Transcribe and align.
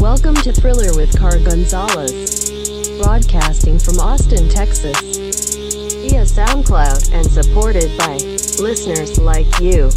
Welcome 0.00 0.36
to 0.36 0.52
Thriller 0.52 0.96
with 0.96 1.18
Car 1.18 1.38
Gonzalez, 1.38 2.98
broadcasting 2.98 3.78
from 3.78 4.00
Austin, 4.00 4.48
Texas, 4.48 4.98
via 6.00 6.22
SoundCloud 6.22 7.12
and 7.12 7.30
supported 7.30 7.96
by 7.98 8.14
listeners 8.62 9.18
like 9.18 9.60
you. 9.60 9.90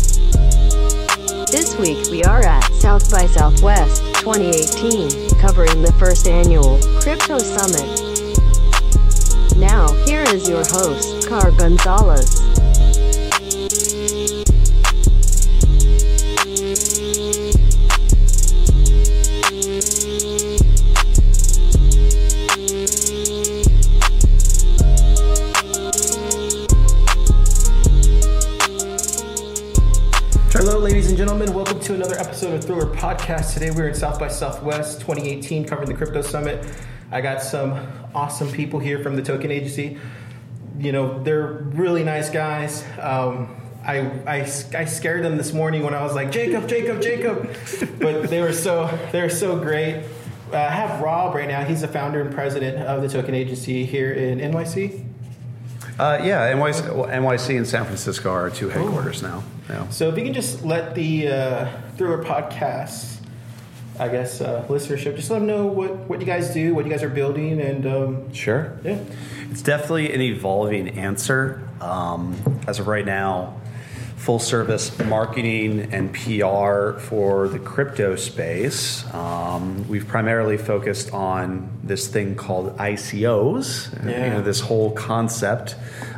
This 1.49 1.77
week 1.79 2.11
we 2.11 2.23
are 2.23 2.43
at 2.43 2.63
South 2.73 3.09
by 3.09 3.25
Southwest 3.25 4.03
2018, 4.15 5.39
covering 5.39 5.81
the 5.81 5.93
first 5.97 6.27
annual 6.27 6.77
Crypto 6.99 7.37
Summit. 7.37 8.10
Now, 9.61 9.93
here 10.05 10.23
is 10.23 10.49
your 10.49 10.63
host, 10.65 11.29
Car 11.29 11.51
Gonzalez. 11.51 12.39
Hello, 30.51 30.79
ladies 30.79 31.09
and 31.09 31.15
gentlemen. 31.15 31.53
Welcome 31.53 31.79
to 31.81 31.93
another 31.93 32.15
episode 32.15 32.55
of 32.55 32.63
Thriller 32.63 32.87
Podcast. 32.87 33.53
Today 33.53 33.69
we're 33.69 33.89
in 33.89 33.93
South 33.93 34.17
by 34.17 34.27
Southwest 34.27 35.01
2018 35.01 35.65
covering 35.65 35.87
the 35.87 35.93
Crypto 35.93 36.23
Summit. 36.23 36.65
I 37.11 37.21
got 37.21 37.41
some 37.41 37.73
awesome 38.15 38.51
people 38.51 38.79
here 38.79 38.99
from 38.99 39.15
the 39.15 39.21
Token 39.21 39.51
Agency. 39.51 39.97
You 40.79 40.91
know, 40.91 41.21
they're 41.21 41.47
really 41.47 42.03
nice 42.03 42.29
guys. 42.29 42.83
Um, 42.99 43.55
I, 43.83 43.99
I, 44.27 44.41
I 44.75 44.85
scared 44.85 45.23
them 45.23 45.37
this 45.37 45.53
morning 45.53 45.83
when 45.83 45.93
I 45.93 46.03
was 46.03 46.13
like, 46.13 46.31
Jacob, 46.31 46.67
Jacob, 46.69 47.01
Jacob. 47.01 47.55
But 47.99 48.29
they 48.29 48.41
were 48.41 48.53
so, 48.53 48.97
they're 49.11 49.29
so 49.29 49.59
great. 49.59 50.05
Uh, 50.51 50.57
I 50.57 50.69
have 50.69 51.01
Rob 51.01 51.35
right 51.35 51.47
now. 51.47 51.63
He's 51.63 51.81
the 51.81 51.87
founder 51.87 52.21
and 52.21 52.33
president 52.33 52.77
of 52.77 53.01
the 53.01 53.09
Token 53.09 53.35
Agency 53.35 53.85
here 53.85 54.11
in 54.11 54.39
NYC. 54.39 55.05
Uh, 55.99 56.19
yeah, 56.23 56.51
NYC, 56.53 56.95
well, 56.95 57.07
NYC 57.07 57.57
and 57.57 57.67
San 57.67 57.85
Francisco 57.85 58.31
are 58.31 58.41
our 58.41 58.49
two 58.49 58.69
headquarters 58.69 59.21
now. 59.21 59.43
Yeah. 59.69 59.87
So 59.89 60.09
if 60.09 60.17
you 60.17 60.23
can 60.23 60.33
just 60.33 60.63
let 60.63 60.95
the 60.95 61.27
uh, 61.27 61.67
Thriller 61.97 62.23
podcast, 62.23 63.20
I 64.01 64.07
guess, 64.07 64.41
uh, 64.41 64.65
listenership, 64.67 65.15
just 65.15 65.29
let 65.29 65.37
them 65.39 65.47
know 65.47 65.67
what, 65.67 65.95
what 66.09 66.19
you 66.19 66.25
guys 66.25 66.51
do, 66.55 66.73
what 66.73 66.85
you 66.85 66.91
guys 66.91 67.03
are 67.03 67.09
building, 67.09 67.61
and 67.61 67.85
um, 67.85 68.33
Sure. 68.33 68.73
yeah. 68.83 68.97
It's 69.51 69.61
definitely 69.61 70.11
an 70.11 70.21
evolving 70.21 70.89
answer. 70.97 71.61
Um, 71.79 72.35
as 72.67 72.79
of 72.79 72.87
right 72.87 73.05
now, 73.05 73.61
full 74.17 74.39
service 74.39 74.97
marketing 75.05 75.89
and 75.93 76.11
PR 76.13 76.99
for 76.99 77.47
the 77.47 77.59
crypto 77.63 78.15
space. 78.15 79.03
Um, 79.13 79.87
we've 79.87 80.07
primarily 80.07 80.57
focused 80.57 81.11
on 81.13 81.69
this 81.83 82.07
thing 82.07 82.33
called 82.35 82.75
ICOs, 82.77 83.89
Yeah. 84.07 84.25
you 84.25 84.29
know, 84.31 84.41
this 84.41 84.61
whole 84.61 84.91
concept. 84.91 85.75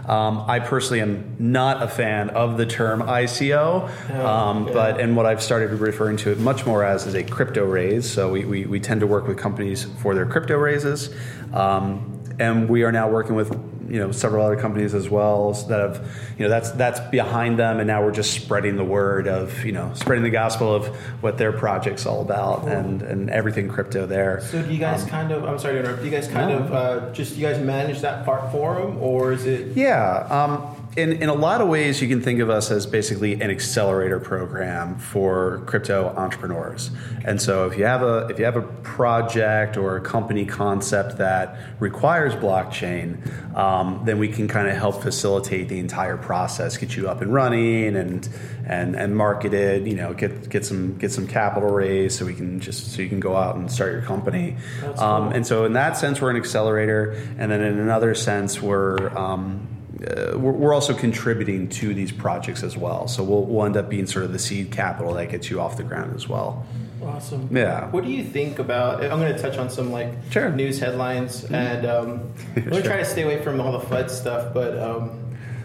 Um, 0.07 0.43
I 0.47 0.59
personally 0.59 1.01
am 1.01 1.35
not 1.39 1.81
a 1.81 1.87
fan 1.87 2.29
of 2.31 2.57
the 2.57 2.65
term 2.65 3.01
ICO, 3.01 3.89
Oh, 4.11 4.25
um, 4.27 4.67
yeah. 4.67 4.73
but 4.73 4.99
and 4.99 5.15
what 5.15 5.25
I've 5.25 5.41
started 5.41 5.71
referring 5.79 6.17
to 6.17 6.31
it 6.31 6.39
much 6.39 6.65
more 6.65 6.83
as 6.83 7.05
is 7.05 7.15
a 7.15 7.23
crypto 7.23 7.65
raise. 7.65 8.09
So 8.09 8.29
we, 8.31 8.43
we, 8.45 8.65
we 8.65 8.79
tend 8.79 8.99
to 9.01 9.07
work 9.07 9.27
with 9.27 9.37
companies 9.37 9.85
for 10.01 10.13
their 10.13 10.25
crypto 10.25 10.57
raises. 10.57 11.09
Um, 11.53 12.09
and 12.39 12.67
we 12.67 12.83
are 12.83 12.91
now 12.91 13.09
working 13.09 13.35
with 13.35 13.72
you 13.93 13.99
know 13.99 14.11
several 14.11 14.43
other 14.43 14.55
companies 14.59 14.95
as 14.95 15.07
well 15.07 15.53
that 15.69 15.79
have 15.79 16.07
you 16.39 16.43
know 16.43 16.49
that's 16.49 16.71
that's 16.71 16.99
behind 17.11 17.59
them 17.59 17.77
and 17.79 17.85
now 17.85 18.03
we're 18.03 18.11
just 18.11 18.31
spreading 18.33 18.75
the 18.75 18.83
word 18.83 19.27
of 19.27 19.63
you 19.63 19.71
know 19.71 19.91
spreading 19.93 20.23
the 20.23 20.31
gospel 20.31 20.73
of 20.73 20.87
what 21.21 21.37
their 21.37 21.51
project's 21.51 22.07
all 22.07 22.21
about 22.21 22.67
and 22.67 23.03
and 23.03 23.29
everything 23.29 23.67
crypto 23.69 24.07
there 24.07 24.41
So 24.41 24.63
do 24.63 24.73
you 24.73 24.79
guys 24.79 25.05
kind 25.05 25.31
of, 25.31 25.43
I'm 25.45 25.59
sorry 25.59 25.75
to 25.75 25.79
interrupt, 25.81 25.99
do 25.99 26.05
you 26.05 26.11
guys 26.11 26.27
kind 26.27 26.49
No. 26.49 26.57
of 26.65 26.73
uh, 26.73 27.13
just, 27.13 27.35
you 27.37 27.45
guys 27.47 27.59
manage 27.63 28.01
that 28.01 28.25
part 28.25 28.51
for 28.51 28.75
them, 28.81 28.97
or 28.99 29.31
is 29.31 29.45
it, 29.45 29.77
Yeah. 29.77 30.25
Um, 30.29 30.75
in, 30.95 31.23
in 31.23 31.29
a 31.29 31.33
lot 31.33 31.61
of 31.61 31.67
ways, 31.67 32.01
you 32.01 32.07
can 32.07 32.21
think 32.21 32.39
of 32.39 32.49
us 32.49 32.69
as 32.69 32.85
basically 32.85 33.33
an 33.33 33.49
accelerator 33.49 34.19
program 34.19 34.99
for 34.99 35.63
crypto 35.65 36.13
entrepreneurs. 36.15 36.91
And 37.25 37.41
so, 37.41 37.65
if 37.67 37.77
you 37.77 37.85
have 37.85 38.03
a 38.03 38.27
if 38.29 38.37
you 38.37 38.45
have 38.45 38.57
a 38.57 38.61
project 38.61 39.75
or 39.75 39.97
a 39.97 40.01
company 40.01 40.45
concept 40.45 41.17
that 41.17 41.57
requires 41.79 42.35
blockchain, 42.35 43.55
um, 43.55 44.01
then 44.05 44.19
we 44.19 44.27
can 44.27 44.47
kind 44.47 44.67
of 44.67 44.75
help 44.75 45.01
facilitate 45.01 45.67
the 45.67 45.79
entire 45.79 46.17
process, 46.17 46.77
get 46.77 46.95
you 46.95 47.09
up 47.09 47.21
and 47.21 47.33
running, 47.33 47.95
and 47.95 48.29
and 48.67 48.95
and 48.95 49.15
marketed. 49.15 49.87
You 49.87 49.95
know, 49.95 50.13
get 50.13 50.49
get 50.49 50.63
some 50.63 50.97
get 50.99 51.11
some 51.11 51.27
capital 51.27 51.69
raised 51.69 52.19
so 52.19 52.25
we 52.25 52.35
can 52.35 52.59
just 52.59 52.93
so 52.93 53.01
you 53.01 53.09
can 53.09 53.19
go 53.19 53.35
out 53.35 53.55
and 53.55 53.71
start 53.71 53.93
your 53.93 54.03
company. 54.03 54.57
Um, 54.83 54.95
cool. 54.95 55.29
and 55.29 55.47
so, 55.47 55.65
in 55.65 55.73
that 55.73 55.97
sense, 55.97 56.21
we're 56.21 56.29
an 56.29 56.37
accelerator, 56.37 57.13
and 57.39 57.51
then 57.51 57.61
in 57.61 57.79
another 57.79 58.13
sense, 58.13 58.61
we're 58.61 59.09
um, 59.17 59.67
uh, 60.07 60.37
we're, 60.37 60.51
we're 60.51 60.73
also 60.73 60.93
contributing 60.93 61.69
to 61.69 61.93
these 61.93 62.11
projects 62.11 62.63
as 62.63 62.75
well. 62.77 63.07
So 63.07 63.23
we'll, 63.23 63.43
we'll 63.45 63.65
end 63.65 63.77
up 63.77 63.89
being 63.89 64.05
sort 64.07 64.25
of 64.25 64.33
the 64.33 64.39
seed 64.39 64.71
capital 64.71 65.13
that 65.13 65.29
gets 65.29 65.49
you 65.49 65.59
off 65.61 65.77
the 65.77 65.83
ground 65.83 66.15
as 66.15 66.27
well. 66.27 66.65
awesome. 67.01 67.49
Yeah. 67.55 67.89
What 67.91 68.03
do 68.03 68.11
you 68.11 68.23
think 68.23 68.59
about, 68.59 69.03
I'm 69.03 69.19
going 69.19 69.33
to 69.33 69.41
touch 69.41 69.57
on 69.57 69.69
some 69.69 69.91
like 69.91 70.09
Sure. 70.31 70.49
news 70.49 70.79
headlines, 70.79 71.45
and 71.45 71.85
um, 71.85 72.31
I'm 72.55 72.63
going 72.63 72.81
to 72.81 72.87
try 72.87 72.97
to 72.97 73.05
stay 73.05 73.23
away 73.23 73.41
from 73.43 73.59
all 73.61 73.71
the 73.77 73.85
FUD 73.85 74.09
stuff, 74.09 74.53
but 74.53 74.77
um, 74.77 75.19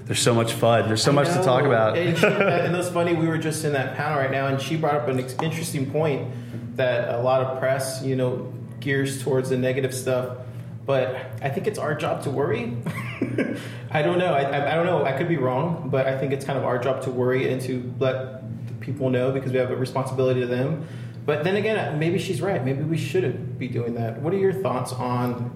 There's 0.04 0.20
so 0.20 0.34
much 0.34 0.52
fun. 0.52 0.86
There's 0.88 1.02
so 1.02 1.10
I 1.10 1.14
much 1.14 1.28
to 1.28 1.42
talk 1.42 1.64
about. 1.64 1.96
And, 1.98 2.16
she, 2.16 2.26
and 2.26 2.74
that's 2.74 2.88
funny. 2.90 3.14
We 3.14 3.26
were 3.28 3.38
just 3.38 3.64
in 3.64 3.72
that 3.72 3.96
panel 3.96 4.18
right 4.18 4.30
now, 4.30 4.46
and 4.46 4.60
she 4.60 4.76
brought 4.76 4.94
up 4.94 5.08
an 5.08 5.18
interesting 5.20 5.90
point 5.90 6.76
that 6.76 7.12
a 7.14 7.18
lot 7.20 7.42
of 7.42 7.58
press, 7.58 8.02
you 8.04 8.14
know, 8.14 8.52
gears 8.80 9.22
towards 9.22 9.50
the 9.50 9.56
negative 9.56 9.92
stuff. 9.92 10.38
But 10.88 11.32
I 11.42 11.50
think 11.50 11.66
it's 11.66 11.78
our 11.78 11.94
job 11.94 12.22
to 12.22 12.30
worry. 12.30 12.74
I 13.90 14.00
don't 14.00 14.18
know. 14.18 14.32
I, 14.32 14.72
I, 14.72 14.74
don't 14.74 14.86
know. 14.86 15.04
I 15.04 15.12
could 15.12 15.28
be 15.28 15.36
wrong, 15.36 15.90
but 15.90 16.06
I 16.06 16.16
think 16.16 16.32
it's 16.32 16.46
kind 16.46 16.58
of 16.58 16.64
our 16.64 16.78
job 16.78 17.02
to 17.02 17.10
worry 17.10 17.52
and 17.52 17.60
to 17.60 17.92
let 17.98 18.80
people 18.80 19.10
know 19.10 19.30
because 19.30 19.52
we 19.52 19.58
have 19.58 19.70
a 19.70 19.76
responsibility 19.76 20.40
to 20.40 20.46
them. 20.46 20.88
But 21.26 21.44
then 21.44 21.56
again, 21.56 21.98
maybe 21.98 22.18
she's 22.18 22.40
right. 22.40 22.64
Maybe 22.64 22.84
we 22.84 22.96
shouldn't 22.96 23.58
be 23.58 23.68
doing 23.68 23.96
that. 23.96 24.22
What 24.22 24.32
are 24.32 24.38
your 24.38 24.54
thoughts 24.54 24.94
on 24.94 25.50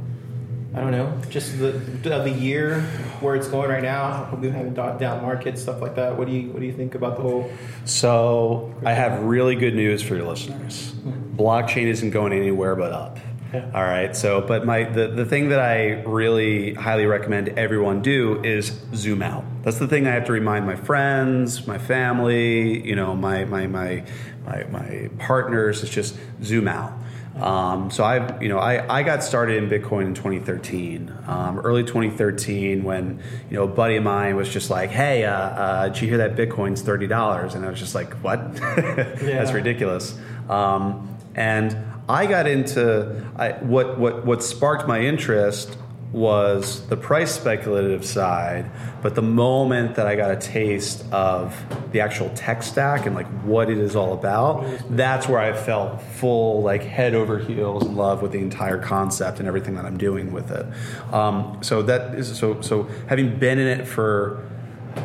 I 0.74 0.80
don't 0.80 0.90
know, 0.90 1.18
just 1.30 1.58
the 1.58 1.72
the 1.72 2.30
year 2.30 2.80
where 3.20 3.34
it's 3.34 3.48
going 3.48 3.70
right 3.70 3.82
now. 3.82 4.34
We 4.38 4.50
have 4.50 4.74
down 4.74 5.22
market 5.22 5.58
stuff 5.58 5.80
like 5.80 5.96
that. 5.96 6.16
What 6.16 6.28
do 6.28 6.34
you 6.34 6.50
what 6.50 6.60
do 6.60 6.66
you 6.66 6.72
think 6.74 6.94
about 6.94 7.16
the 7.16 7.22
whole? 7.22 7.50
So 7.86 8.74
I 8.84 8.92
have 8.92 9.22
really 9.22 9.54
good 9.54 9.74
news 9.74 10.02
for 10.02 10.14
your 10.14 10.26
listeners. 10.26 10.92
Blockchain 11.36 11.86
isn't 11.86 12.10
going 12.10 12.34
anywhere 12.34 12.76
but 12.76 12.92
up. 12.92 13.18
Yeah. 13.52 13.70
All 13.74 13.82
right. 13.82 14.16
So, 14.16 14.40
but 14.40 14.64
my 14.64 14.84
the, 14.84 15.08
the 15.08 15.24
thing 15.24 15.50
that 15.50 15.60
I 15.60 16.02
really 16.02 16.74
highly 16.74 17.04
recommend 17.06 17.50
everyone 17.50 18.00
do 18.00 18.42
is 18.42 18.72
zoom 18.94 19.22
out. 19.22 19.44
That's 19.62 19.78
the 19.78 19.86
thing 19.86 20.06
I 20.06 20.12
have 20.12 20.24
to 20.26 20.32
remind 20.32 20.66
my 20.66 20.76
friends, 20.76 21.66
my 21.66 21.78
family, 21.78 22.86
you 22.86 22.96
know, 22.96 23.14
my 23.14 23.44
my 23.44 23.66
my 23.66 24.04
my, 24.46 24.64
my 24.64 25.10
partners. 25.18 25.82
It's 25.82 25.92
just 25.92 26.16
zoom 26.42 26.66
out. 26.66 26.94
Um, 27.36 27.90
so 27.90 28.04
I, 28.04 28.40
you 28.40 28.48
know, 28.48 28.58
I, 28.58 28.98
I 28.98 29.02
got 29.02 29.24
started 29.24 29.62
in 29.62 29.70
Bitcoin 29.70 30.06
in 30.06 30.14
2013, 30.14 31.10
um, 31.26 31.60
early 31.60 31.82
2013, 31.82 32.84
when 32.84 33.22
you 33.48 33.56
know 33.56 33.64
a 33.64 33.68
buddy 33.68 33.96
of 33.96 34.04
mine 34.04 34.36
was 34.36 34.50
just 34.50 34.68
like, 34.68 34.90
"Hey, 34.90 35.24
uh, 35.24 35.32
uh, 35.34 35.88
did 35.88 36.02
you 36.02 36.08
hear 36.08 36.18
that 36.18 36.36
Bitcoin's 36.36 36.82
thirty 36.82 37.06
dollars?" 37.06 37.54
And 37.54 37.64
I 37.64 37.70
was 37.70 37.78
just 37.78 37.94
like, 37.94 38.12
"What? 38.22 38.54
That's 38.56 39.52
ridiculous." 39.52 40.18
Um, 40.50 41.08
and 41.34 41.76
I 42.08 42.26
got 42.26 42.46
into 42.46 43.24
I, 43.36 43.52
what 43.52 43.98
what 43.98 44.24
what 44.24 44.42
sparked 44.42 44.88
my 44.88 45.00
interest 45.00 45.76
was 46.12 46.86
the 46.88 46.96
price 46.96 47.32
speculative 47.32 48.04
side, 48.04 48.70
but 49.00 49.14
the 49.14 49.22
moment 49.22 49.94
that 49.94 50.06
I 50.06 50.14
got 50.14 50.30
a 50.30 50.36
taste 50.36 51.04
of 51.10 51.56
the 51.92 52.00
actual 52.00 52.28
tech 52.34 52.62
stack 52.62 53.06
and 53.06 53.14
like 53.14 53.26
what 53.44 53.70
it 53.70 53.78
is 53.78 53.96
all 53.96 54.12
about, 54.12 54.66
that's 54.90 55.26
where 55.26 55.38
I 55.38 55.54
felt 55.54 56.02
full 56.02 56.62
like 56.62 56.82
head 56.82 57.14
over 57.14 57.38
heels 57.38 57.86
in 57.86 57.96
love 57.96 58.20
with 58.20 58.32
the 58.32 58.40
entire 58.40 58.78
concept 58.78 59.38
and 59.38 59.48
everything 59.48 59.74
that 59.76 59.86
I'm 59.86 59.96
doing 59.96 60.32
with 60.32 60.50
it. 60.50 60.66
Um, 61.14 61.58
so 61.62 61.82
that 61.82 62.14
is 62.14 62.36
so 62.36 62.60
so 62.60 62.84
having 63.08 63.38
been 63.38 63.58
in 63.58 63.80
it 63.80 63.86
for 63.86 64.44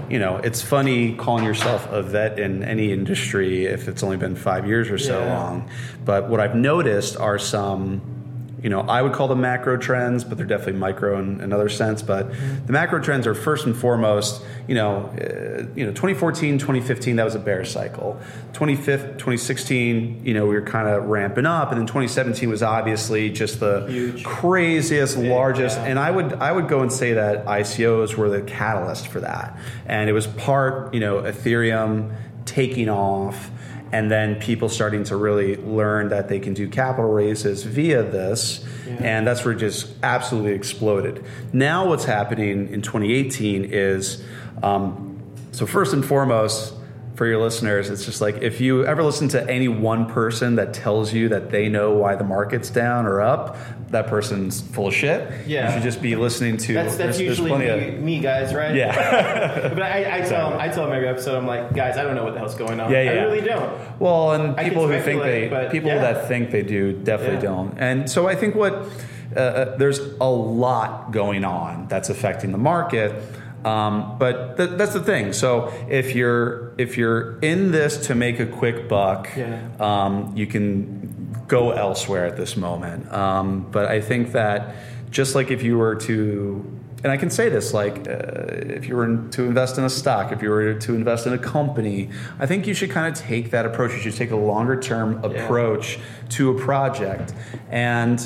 you 0.09 0.19
know, 0.19 0.37
it's 0.37 0.61
funny 0.61 1.13
calling 1.15 1.43
yourself 1.43 1.87
a 1.91 2.01
vet 2.01 2.39
in 2.39 2.63
any 2.63 2.91
industry 2.91 3.65
if 3.65 3.87
it's 3.87 4.03
only 4.03 4.17
been 4.17 4.35
five 4.35 4.67
years 4.67 4.89
or 4.89 4.97
so 4.97 5.19
Yeah. 5.19 5.37
long. 5.37 5.69
But 6.05 6.29
what 6.29 6.39
I've 6.39 6.55
noticed 6.55 7.17
are 7.17 7.37
some 7.39 8.01
you 8.62 8.69
know, 8.69 8.81
I 8.81 9.01
would 9.01 9.13
call 9.13 9.27
them 9.27 9.42
macro 9.42 9.77
trends, 9.77 10.24
but 10.24 10.38
they're 10.38 10.48
definitely 10.48 10.80
micro 10.80 11.19
in 11.19 11.42
another 11.42 11.69
sense. 11.69 12.01
But 12.01 12.31
the 12.65 12.74
macro 12.74 13.00
trends 13.00 13.27
are 13.27 13.36
first 13.36 13.65
and 13.68 13.75
foremost, 13.75 14.42
you 14.68 14.74
know, 14.74 15.06
uh, 15.21 15.68
you 15.75 15.86
know, 15.86 15.92
2014, 15.92 16.57
2015, 16.57 17.18
that 17.18 17.24
was 17.24 17.36
a 17.36 17.39
bear 17.39 17.63
cycle. 17.65 18.19
2015, 18.54 19.18
2016, 19.18 20.25
you 20.25 20.33
know, 20.33 20.48
we 20.48 20.56
were 20.56 20.62
kind 20.62 20.88
of 20.88 21.06
ramping 21.06 21.45
up, 21.45 21.71
and 21.71 21.80
then 21.80 21.86
2017 21.88 22.50
was 22.50 22.63
obviously 22.63 23.30
just 23.30 23.59
the 23.59 23.86
Huge. 23.88 24.24
craziest, 24.24 25.18
Big, 25.18 25.30
largest, 25.30 25.77
yeah. 25.77 25.86
and 25.86 26.00
I 26.00 26.09
would 26.09 26.33
I 26.33 26.51
would 26.51 26.68
go 26.68 26.81
and 26.81 26.92
say 26.92 27.13
that 27.13 27.45
ICOs 27.45 28.15
were 28.15 28.30
the 28.30 28.42
catalyst 28.42 29.07
for 29.07 29.19
that, 29.19 29.57
and 29.86 30.09
it 30.09 30.13
was 30.13 30.25
part, 30.25 30.94
you 30.94 31.00
know, 31.00 31.21
Ethereum 31.21 32.15
taking 32.45 32.89
off 32.89 33.51
and 33.91 34.11
then 34.11 34.35
people 34.35 34.69
starting 34.69 35.03
to 35.05 35.15
really 35.15 35.55
learn 35.57 36.09
that 36.09 36.27
they 36.27 36.39
can 36.39 36.53
do 36.53 36.67
capital 36.67 37.11
raises 37.11 37.63
via 37.63 38.03
this. 38.03 38.65
And 39.03 39.27
that's 39.27 39.43
where 39.45 39.53
it 39.53 39.57
just 39.57 39.93
absolutely 40.03 40.53
exploded. 40.53 41.23
Now 41.53 41.87
what's 41.87 42.05
happening 42.05 42.69
in 42.69 42.81
2018 42.81 43.65
is 43.65 44.23
um, 44.63 45.21
so 45.51 45.65
first 45.65 45.93
and 45.93 46.05
foremost 46.05 46.73
for 47.15 47.25
your 47.25 47.41
listeners 47.41 47.89
it's 47.89 48.05
just 48.05 48.21
like 48.21 48.35
if 48.43 48.61
you 48.61 48.85
ever 48.85 49.01
listen 49.01 49.27
to 49.27 49.49
any 49.49 49.67
one 49.67 50.05
person 50.05 50.55
that 50.55 50.71
tells 50.71 51.11
you 51.11 51.27
that 51.27 51.49
they 51.49 51.67
know 51.67 51.91
why 51.91 52.15
the 52.15 52.23
market's 52.23 52.69
down 52.69 53.07
or 53.07 53.19
up 53.19 53.57
that 53.89 54.07
person's 54.07 54.61
full 54.61 54.87
of 54.87 54.93
shit 54.93 55.47
Yeah. 55.47 55.67
you 55.67 55.73
should 55.73 55.83
just 55.83 56.01
be 56.01 56.15
listening 56.15 56.57
to 56.57 56.73
That's 56.73 56.97
that's 56.97 57.17
there's 57.17 57.21
usually 57.21 57.49
plenty 57.51 57.65
me, 57.65 57.95
of- 57.97 58.03
me, 58.03 58.19
guys, 58.19 58.53
right? 58.53 58.75
yeah 58.75 59.69
But 59.73 59.81
I, 59.81 60.17
I 60.17 60.21
tell 60.21 60.49
them, 60.49 60.59
I 60.59 60.67
tell 60.67 60.85
them 60.85 60.93
every 60.93 61.07
episode, 61.07 61.37
I'm 61.37 61.47
like, 61.47 61.73
guys, 61.73 61.97
I 61.97 62.03
don't 62.03 62.15
know 62.15 62.23
what 62.23 62.33
the 62.33 62.39
hell's 62.39 62.55
going 62.55 62.79
on. 62.79 62.91
Yeah, 62.91 63.03
yeah. 63.03 63.11
I 63.11 63.23
really 63.23 63.41
don't. 63.41 63.99
Well, 63.99 64.33
and 64.33 64.57
people 64.57 64.87
who 64.87 64.99
think 65.01 65.21
they 65.21 65.47
but 65.47 65.71
people 65.71 65.89
yeah. 65.89 65.99
that 66.13 66.27
think 66.27 66.51
they 66.51 66.63
do 66.63 66.93
definitely 66.93 67.35
Yeah. 67.35 67.41
don't. 67.41 67.77
And 67.77 68.09
so 68.09 68.27
I 68.27 68.35
think 68.35 68.55
what 68.55 68.73
uh, 69.35 69.39
uh, 69.39 69.77
there's 69.77 69.99
a 69.99 70.29
lot 70.29 71.11
going 71.11 71.43
on 71.45 71.87
that's 71.87 72.09
affecting 72.09 72.51
the 72.51 72.57
market. 72.57 73.13
Um, 73.65 74.17
but 74.19 74.55
th- 74.57 74.71
that's 74.77 74.93
the 74.93 75.01
thing. 75.01 75.33
So 75.33 75.73
if 75.89 76.15
you're 76.15 76.73
if 76.77 76.97
you're 76.97 77.39
in 77.39 77.71
this 77.71 78.07
to 78.07 78.15
make 78.15 78.39
a 78.39 78.45
quick 78.45 78.87
buck, 78.87 79.29
Yeah. 79.35 79.59
um, 79.79 80.31
you 80.35 80.45
can 80.47 81.16
go 81.47 81.71
elsewhere 81.71 82.25
at 82.25 82.38
this 82.38 82.56
moment. 82.57 83.12
Um, 83.12 83.68
but 83.71 83.85
I 83.85 84.01
think 84.01 84.31
that 84.31 84.75
just 85.09 85.35
like 85.35 85.51
if 85.51 85.63
you 85.63 85.77
were 85.77 85.95
to, 85.95 86.65
and 87.03 87.12
I 87.12 87.18
can 87.18 87.29
say 87.29 87.50
this, 87.50 87.74
like 87.74 88.07
uh, 88.07 88.13
if 88.50 88.88
you 88.88 88.95
were 88.95 89.07
to 89.31 89.44
invest 89.45 89.77
in 89.77 89.83
a 89.83 89.89
stock, 89.89 90.31
if 90.31 90.41
you 90.41 90.50
were 90.50 90.74
to 90.74 90.95
invest 90.95 91.27
in 91.27 91.33
a 91.33 91.38
company, 91.38 92.09
I 92.39 92.45
think 92.45 92.68
you 92.68 92.74
should 92.74 92.91
kind 92.91 93.07
of 93.07 93.21
take 93.21 93.51
that 93.51 93.65
approach. 93.65 93.94
You 93.94 94.00
should 94.00 94.15
take 94.15 94.31
a 94.31 94.35
longer 94.35 94.79
term 94.79 95.21
Yeah. 95.24 95.44
approach 95.44 96.00
to 96.29 96.51
a 96.51 96.59
project. 96.59 97.33
And 97.69 98.19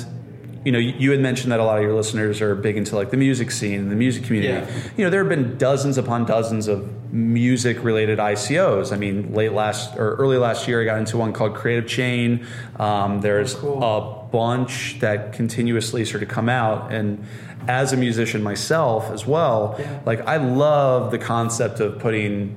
you 0.64 0.70
know, 0.72 0.78
you 0.78 1.10
had 1.10 1.20
mentioned 1.20 1.50
that 1.52 1.58
a 1.60 1.64
lot 1.64 1.78
of 1.78 1.82
your 1.82 1.92
listeners 1.94 2.40
are 2.40 2.54
big 2.54 2.76
into 2.76 2.94
like 2.94 3.10
the 3.10 3.16
music 3.16 3.50
scene 3.50 3.80
and 3.80 3.90
the 3.90 3.96
music 3.96 4.24
community. 4.24 4.52
Yeah. 4.54 4.82
You 4.96 5.04
know, 5.04 5.10
there 5.10 5.20
have 5.20 5.28
been 5.28 5.58
dozens 5.58 5.98
upon 5.98 6.24
dozens 6.24 6.68
of 6.68 7.12
music 7.12 7.82
related 7.82 8.18
ICOs. 8.20 8.92
I 8.92 8.96
mean, 8.96 9.34
late 9.34 9.52
last 9.52 9.96
or 9.96 10.14
early 10.16 10.36
last 10.36 10.68
year, 10.68 10.80
I 10.80 10.84
got 10.84 10.98
into 10.98 11.16
one 11.16 11.32
called 11.32 11.54
Creative 11.54 11.86
Chain. 11.88 12.46
Um, 12.78 13.20
there's 13.22 13.56
Oh, 13.56 13.58
cool. 13.58 13.82
a 13.82 14.30
bunch 14.30 15.00
that 15.00 15.32
continuously 15.32 16.04
sort 16.04 16.22
of 16.22 16.28
come 16.28 16.48
out. 16.48 16.92
And 16.92 17.24
as 17.68 17.92
a 17.92 17.96
musician 17.96 18.42
myself 18.42 19.10
as 19.10 19.26
well, 19.26 19.76
Yeah. 19.78 19.98
like 20.06 20.26
I 20.28 20.36
love 20.36 21.10
the 21.10 21.18
concept 21.18 21.80
of 21.80 21.98
putting 21.98 22.54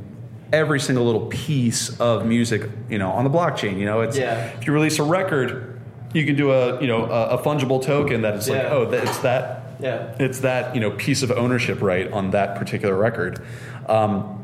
every 0.54 0.80
single 0.80 1.06
little 1.06 1.26
piece 1.26 2.00
of 2.00 2.26
music, 2.26 2.70
you 2.90 2.98
know, 3.00 3.10
on 3.10 3.24
the 3.24 3.30
blockchain. 3.32 3.78
You 3.80 3.86
know, 3.86 4.02
it's 4.02 4.18
Yeah. 4.18 4.52
if 4.60 4.68
you 4.68 4.74
release 4.74 5.00
a 5.00 5.04
record, 5.04 5.75
you 6.16 6.26
can 6.26 6.36
do 6.36 6.52
a 6.52 6.82
you 6.82 6.88
know 6.88 7.06
a, 7.06 7.38
a 7.38 7.44
fungible 7.44 7.82
token 7.84 8.22
that 8.22 8.36
it's 8.36 8.48
like 8.50 8.62
Yeah. 8.64 8.70
oh 8.74 8.86
that 8.90 9.04
it's 9.04 9.18
that 9.20 9.64
Yeah. 9.80 10.16
it's 10.20 10.40
that 10.40 10.74
you 10.74 10.82
know 10.82 10.92
piece 10.92 11.22
of 11.24 11.32
ownership 11.32 11.82
right 11.82 12.12
on 12.12 12.32
that 12.32 12.56
particular 12.56 12.96
record. 12.96 13.44
Um, 13.88 14.44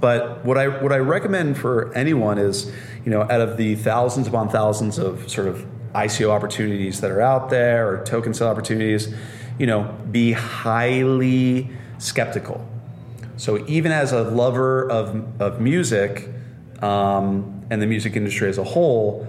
but 0.00 0.44
what 0.44 0.58
I 0.58 0.66
what 0.68 0.92
I 0.92 0.98
recommend 0.98 1.56
for 1.58 1.92
anyone 1.94 2.38
is 2.38 2.70
you 3.04 3.10
know 3.10 3.22
out 3.22 3.40
of 3.40 3.56
the 3.56 3.76
thousands 3.76 4.26
upon 4.26 4.48
thousands 4.48 4.98
of 4.98 5.30
sort 5.30 5.48
of 5.48 5.64
ICO 5.94 6.28
opportunities 6.30 7.00
that 7.00 7.10
are 7.10 7.22
out 7.22 7.48
there 7.48 7.88
or 7.88 8.04
token 8.04 8.34
sale 8.34 8.48
opportunities, 8.48 9.14
you 9.58 9.66
know, 9.66 9.84
be 10.10 10.32
highly 10.32 11.70
skeptical. 11.98 12.66
So 13.38 13.64
even 13.66 13.92
as 13.92 14.12
a 14.12 14.22
lover 14.22 14.90
of, 14.90 15.40
of 15.40 15.58
music 15.60 16.28
um, 16.82 17.64
and 17.70 17.80
the 17.80 17.86
music 17.86 18.14
industry 18.16 18.48
as 18.50 18.58
a 18.58 18.64
whole, 18.64 19.26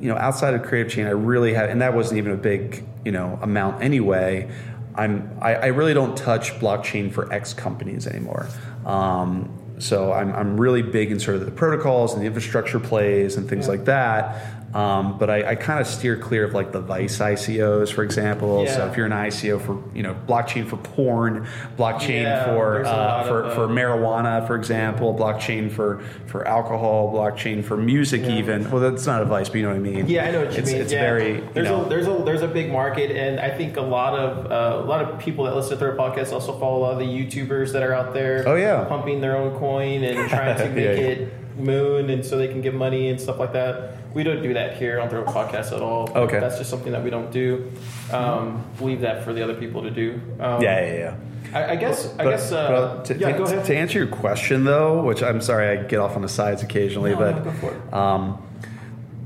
you 0.00 0.08
know, 0.08 0.16
outside 0.16 0.54
of 0.54 0.62
Creative 0.62 0.92
Chain, 0.92 1.06
I 1.06 1.10
really 1.10 1.54
have, 1.54 1.70
and 1.70 1.80
that 1.80 1.94
wasn't 1.94 2.18
even 2.18 2.32
a 2.32 2.36
big, 2.36 2.84
you 3.04 3.12
know, 3.12 3.38
amount 3.42 3.82
anyway. 3.82 4.50
I'm, 4.94 5.38
I, 5.40 5.54
I 5.54 5.66
really 5.66 5.94
don't 5.94 6.16
touch 6.16 6.52
blockchain 6.54 7.12
for 7.12 7.32
X 7.32 7.54
companies 7.54 8.06
anymore. 8.06 8.46
Um, 8.84 9.50
so 9.78 10.12
I'm, 10.12 10.34
I'm 10.34 10.58
really 10.58 10.82
big 10.82 11.12
in 11.12 11.20
sort 11.20 11.36
of 11.36 11.44
the 11.44 11.50
protocols 11.50 12.14
and 12.14 12.22
the 12.22 12.26
infrastructure 12.26 12.80
plays 12.80 13.36
and 13.36 13.48
things 13.48 13.68
like 13.68 13.84
that. 13.86 14.65
Um, 14.74 15.16
but 15.16 15.30
I, 15.30 15.50
I 15.50 15.54
kind 15.54 15.80
of 15.80 15.86
steer 15.86 16.16
clear 16.18 16.44
of 16.44 16.52
like 16.52 16.72
the 16.72 16.80
Vice 16.80 17.18
ICOs, 17.18 17.90
for 17.92 18.02
example. 18.02 18.66
So 18.66 18.86
if 18.86 18.96
you're 18.96 19.06
an 19.06 19.12
ICO 19.12 19.60
for 19.60 19.82
you 19.96 20.02
know 20.02 20.14
blockchain 20.26 20.66
for 20.66 20.76
porn, 20.76 21.46
blockchain 21.78 22.22
Yeah, 22.24 22.44
for 22.44 22.84
uh, 22.84 23.24
for, 23.24 23.50
for 23.54 23.68
marijuana, 23.68 24.46
for 24.46 24.54
example, 24.56 25.14
blockchain 25.14 25.70
for 25.70 26.00
for 26.26 26.46
alcohol, 26.46 27.12
blockchain 27.14 27.64
for 27.64 27.76
music, 27.76 28.22
Yeah. 28.22 28.36
even. 28.36 28.70
Well, 28.70 28.80
that's 28.82 29.06
not 29.06 29.22
advice, 29.22 29.48
but 29.48 29.56
you 29.58 29.62
know 29.62 29.68
what 29.70 29.76
I 29.76 29.80
mean. 29.80 30.08
Yeah, 30.08 30.26
I 30.26 30.30
know 30.30 30.40
what 30.44 30.52
you 30.52 30.58
it's, 30.58 30.70
mean. 30.72 30.80
It's 30.82 30.92
yeah. 30.92 31.00
very 31.00 31.40
there's 31.54 31.68
know. 31.68 31.84
a 31.84 31.88
there's 31.88 32.06
a 32.08 32.22
there's 32.24 32.42
a 32.42 32.48
big 32.48 32.70
market, 32.70 33.10
and 33.12 33.40
I 33.40 33.56
think 33.56 33.76
a 33.76 33.80
lot 33.82 34.18
of 34.18 34.50
uh, 34.50 34.82
a 34.82 34.84
lot 34.84 35.00
of 35.02 35.18
people 35.18 35.44
that 35.44 35.54
listen 35.54 35.70
to 35.70 35.76
their 35.76 35.96
podcast 35.96 36.32
also 36.32 36.58
follow 36.58 36.78
a 36.78 36.82
lot 36.82 36.92
of 36.92 36.98
the 36.98 37.06
YouTubers 37.06 37.72
that 37.72 37.82
are 37.82 37.94
out 37.94 38.12
there. 38.12 38.44
Oh, 38.46 38.56
yeah. 38.56 38.84
pumping 38.84 39.20
their 39.20 39.36
own 39.36 39.56
coin 39.58 40.02
and 40.02 40.28
trying 40.28 40.56
to 40.58 40.68
make 40.70 40.84
Yeah. 40.84 41.06
it 41.06 41.32
moon, 41.56 42.10
and 42.10 42.24
so 42.26 42.36
they 42.36 42.48
can 42.48 42.60
get 42.60 42.74
money 42.74 43.08
and 43.08 43.18
stuff 43.18 43.38
like 43.38 43.52
that. 43.54 43.96
We 44.16 44.22
don't 44.22 44.42
do 44.42 44.54
that 44.54 44.78
here 44.78 44.98
on 44.98 45.10
the 45.10 45.16
podcast 45.24 45.72
at 45.76 45.82
all. 45.82 46.10
Okay. 46.10 46.40
that's 46.40 46.56
just 46.56 46.70
something 46.70 46.90
that 46.92 47.04
we 47.04 47.10
don't 47.10 47.30
do. 47.30 47.70
Um, 48.10 48.64
leave 48.80 49.02
that 49.02 49.22
for 49.24 49.34
the 49.34 49.44
other 49.44 49.52
people 49.52 49.82
to 49.82 49.90
do. 49.90 50.18
Um, 50.40 50.62
yeah, 50.62 50.80
yeah, 50.80 50.94
yeah. 50.94 51.16
I, 51.58 51.72
I 51.72 51.76
guess 51.76 52.18
I 52.18 52.24
guess 52.24 52.50
uh, 52.50 53.02
to, 53.04 53.14
yeah. 53.14 53.32
to- 53.32 53.38
go 53.38 53.44
ahead. 53.44 53.66
to 53.66 53.76
answer 53.76 53.98
your 53.98 54.08
question 54.08 54.64
though, 54.64 55.02
which 55.02 55.22
I'm 55.22 55.42
sorry 55.42 55.78
I 55.78 55.82
get 55.82 55.98
off 55.98 56.16
on 56.16 56.22
the 56.22 56.30
sides 56.30 56.62
occasionally, 56.62 57.10
No, 57.10 57.18
but 57.18 57.36
no, 57.36 57.44
go 57.44 57.52
for 57.58 57.74
it. 57.74 57.92
Um, 57.92 58.42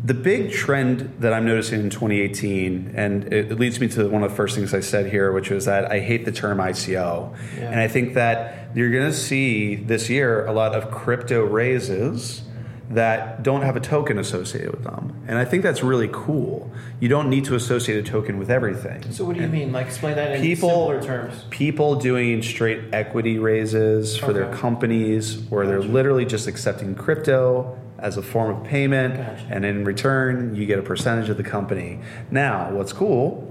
the 0.02 0.14
big 0.14 0.50
trend 0.50 1.14
that 1.20 1.32
I'm 1.32 1.46
noticing 1.46 1.78
in 1.78 1.90
2018, 1.90 2.94
and 2.96 3.32
it, 3.32 3.52
it 3.52 3.60
leads 3.60 3.78
me 3.78 3.86
to 3.90 4.08
one 4.08 4.24
of 4.24 4.30
the 4.30 4.36
first 4.36 4.56
things 4.56 4.74
I 4.74 4.80
said 4.80 5.06
here, 5.06 5.30
which 5.30 5.50
was 5.50 5.66
that 5.66 5.88
I 5.92 6.00
hate 6.00 6.24
the 6.24 6.32
term 6.32 6.58
ICO. 6.58 7.32
Yeah. 7.56 7.70
And 7.70 7.78
I 7.78 7.86
think 7.86 8.14
that 8.14 8.70
you're 8.74 8.90
going 8.90 9.08
to 9.08 9.16
see 9.16 9.76
this 9.76 10.10
year 10.10 10.46
a 10.46 10.52
lot 10.52 10.74
of 10.74 10.90
crypto 10.90 11.44
raises 11.44 12.42
that 12.90 13.42
don't 13.44 13.62
have 13.62 13.76
a 13.76 13.80
token 13.80 14.18
associated 14.18 14.72
with 14.72 14.82
them. 14.82 15.14
And 15.28 15.38
I 15.38 15.44
think 15.44 15.62
that's 15.62 15.82
really 15.82 16.08
cool. 16.12 16.70
You 16.98 17.08
don't 17.08 17.30
need 17.30 17.44
to 17.44 17.54
associate 17.54 17.98
a 17.98 18.02
token 18.02 18.36
with 18.36 18.50
everything. 18.50 19.12
So 19.12 19.24
what 19.24 19.36
do 19.36 19.42
you 19.42 19.48
mean? 19.48 19.70
Like 19.72 19.86
explain 19.86 20.16
that 20.16 20.32
in 20.36 20.42
People- 20.42 20.68
simpler 20.88 21.00
terms. 21.02 21.44
People 21.50 21.94
doing 21.94 22.42
straight 22.42 22.80
equity 22.92 23.38
raises 23.38 24.16
for 24.16 24.32
their 24.32 24.46
Okay. 24.46 24.58
companies 24.58 25.38
where 25.50 25.66
they're 25.68 25.80
literally 25.80 26.24
just 26.24 26.48
accepting 26.48 26.96
crypto 26.96 27.78
as 28.00 28.16
a 28.16 28.22
form 28.22 28.56
of 28.56 28.64
payment, 28.64 29.14
Gotcha. 29.16 29.44
and 29.50 29.64
in 29.64 29.84
return, 29.84 30.54
you 30.56 30.66
get 30.66 30.78
a 30.78 30.82
percentage 30.82 31.28
of 31.28 31.36
the 31.36 31.42
company. 31.44 32.00
Now, 32.30 32.70
what's 32.72 32.92
cool 32.92 33.46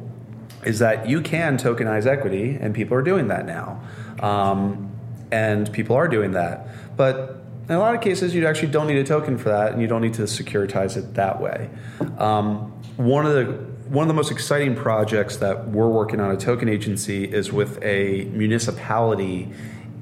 is 0.65 0.79
that 0.79 1.07
you 1.07 1.21
can 1.21 1.55
tokenize 1.57 2.05
equity, 2.05 2.57
and 2.59 2.73
people 2.75 2.97
are 2.97 3.01
doing 3.03 3.29
that 3.29 3.45
now. 3.45 3.79
Um, 4.21 4.89
and 5.31 5.71
people 5.71 5.95
are 5.95 6.07
doing 6.09 6.31
that. 6.31 6.67
But 6.97 7.37
in 7.69 7.75
a 7.75 7.79
lot 7.79 7.93
of 7.93 8.01
cases, 8.01 8.33
you 8.33 8.45
actually 8.47 8.69
don't 8.69 8.87
need 8.87 8.97
a 8.97 9.03
token 9.03 9.37
for 9.37 9.49
that, 9.49 9.71
and 9.71 9.81
you 9.81 9.87
don't 9.87 10.01
need 10.01 10.15
to 10.15 10.23
securitize 10.23 10.97
it 10.97 11.13
that 11.13 11.39
way. 11.39 11.69
Um, 12.17 12.73
one 12.97 13.25
of 13.25 13.33
the 13.33 13.69
one 13.89 14.03
of 14.03 14.07
the 14.07 14.13
most 14.13 14.31
exciting 14.31 14.75
projects 14.75 15.37
that 15.37 15.69
we're 15.69 15.87
working 15.87 16.19
on 16.19 16.31
a 16.31 16.37
token 16.37 16.69
agency 16.69 17.23
is 17.25 17.51
with 17.51 17.81
a 17.83 18.25
municipality 18.25 19.51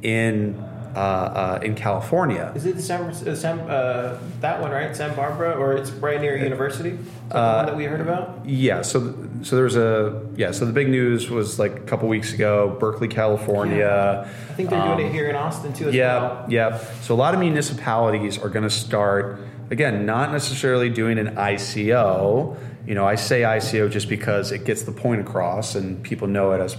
in 0.02 0.62
uh, 0.98 1.00
uh, 1.00 1.60
in 1.62 1.76
California. 1.76 2.52
Is 2.56 2.66
it 2.66 2.76
the 2.76 2.82
San, 2.82 3.02
uh, 3.04 3.36
San 3.36 3.60
uh, 3.60 4.20
that 4.42 4.60
one 4.60 4.72
right? 4.72 4.96
San 4.96 5.16
Barbara, 5.16 5.52
or 5.54 5.74
it's 5.74 5.92
right 5.92 6.20
near 6.20 6.36
University? 6.36 6.90
Is 6.90 6.98
that 7.30 7.34
the 7.34 7.58
one 7.58 7.66
that 7.68 7.78
we 7.78 7.84
heard 7.84 8.02
about? 8.02 8.46
Yeah, 8.46 8.82
so 8.82 9.14
so 9.44 9.56
there's 9.56 9.76
a 9.76 10.26
yeah, 10.36 10.52
so 10.52 10.66
the 10.66 10.74
big 10.74 10.90
news 10.90 11.30
was 11.30 11.60
like 11.60 11.76
a 11.76 11.82
couple 11.82 12.08
weeks 12.08 12.34
ago, 12.34 12.76
Berkeley, 12.80 13.08
California. 13.08 14.28
I 14.50 14.54
think 14.54 14.70
they're 14.72 14.82
doing 14.96 15.06
it 15.08 15.12
here 15.12 15.30
in 15.30 15.36
Austin 15.36 15.72
too. 15.74 15.90
As 15.90 15.94
Yeah, 15.96 16.20
well. 16.20 16.46
yeah. 16.50 16.78
So 17.02 17.14
a 17.14 17.20
lot 17.20 17.34
of 17.36 17.40
municipalities 17.40 18.38
are 18.40 18.50
going 18.50 18.64
to 18.64 18.70
start 18.70 19.40
again, 19.70 20.06
not 20.06 20.32
necessarily 20.32 20.90
doing 20.90 21.20
an 21.20 21.36
ICO. 21.36 22.58
You 22.88 22.96
know, 22.96 23.06
I 23.06 23.16
say 23.16 23.42
ICO 23.42 23.92
just 23.92 24.10
because 24.10 24.52
it 24.52 24.64
gets 24.66 24.84
the 24.84 24.92
point 24.94 25.22
across 25.22 25.76
and 25.76 26.02
people 26.02 26.28
know 26.28 26.54
it 26.54 26.62
as 26.62 26.76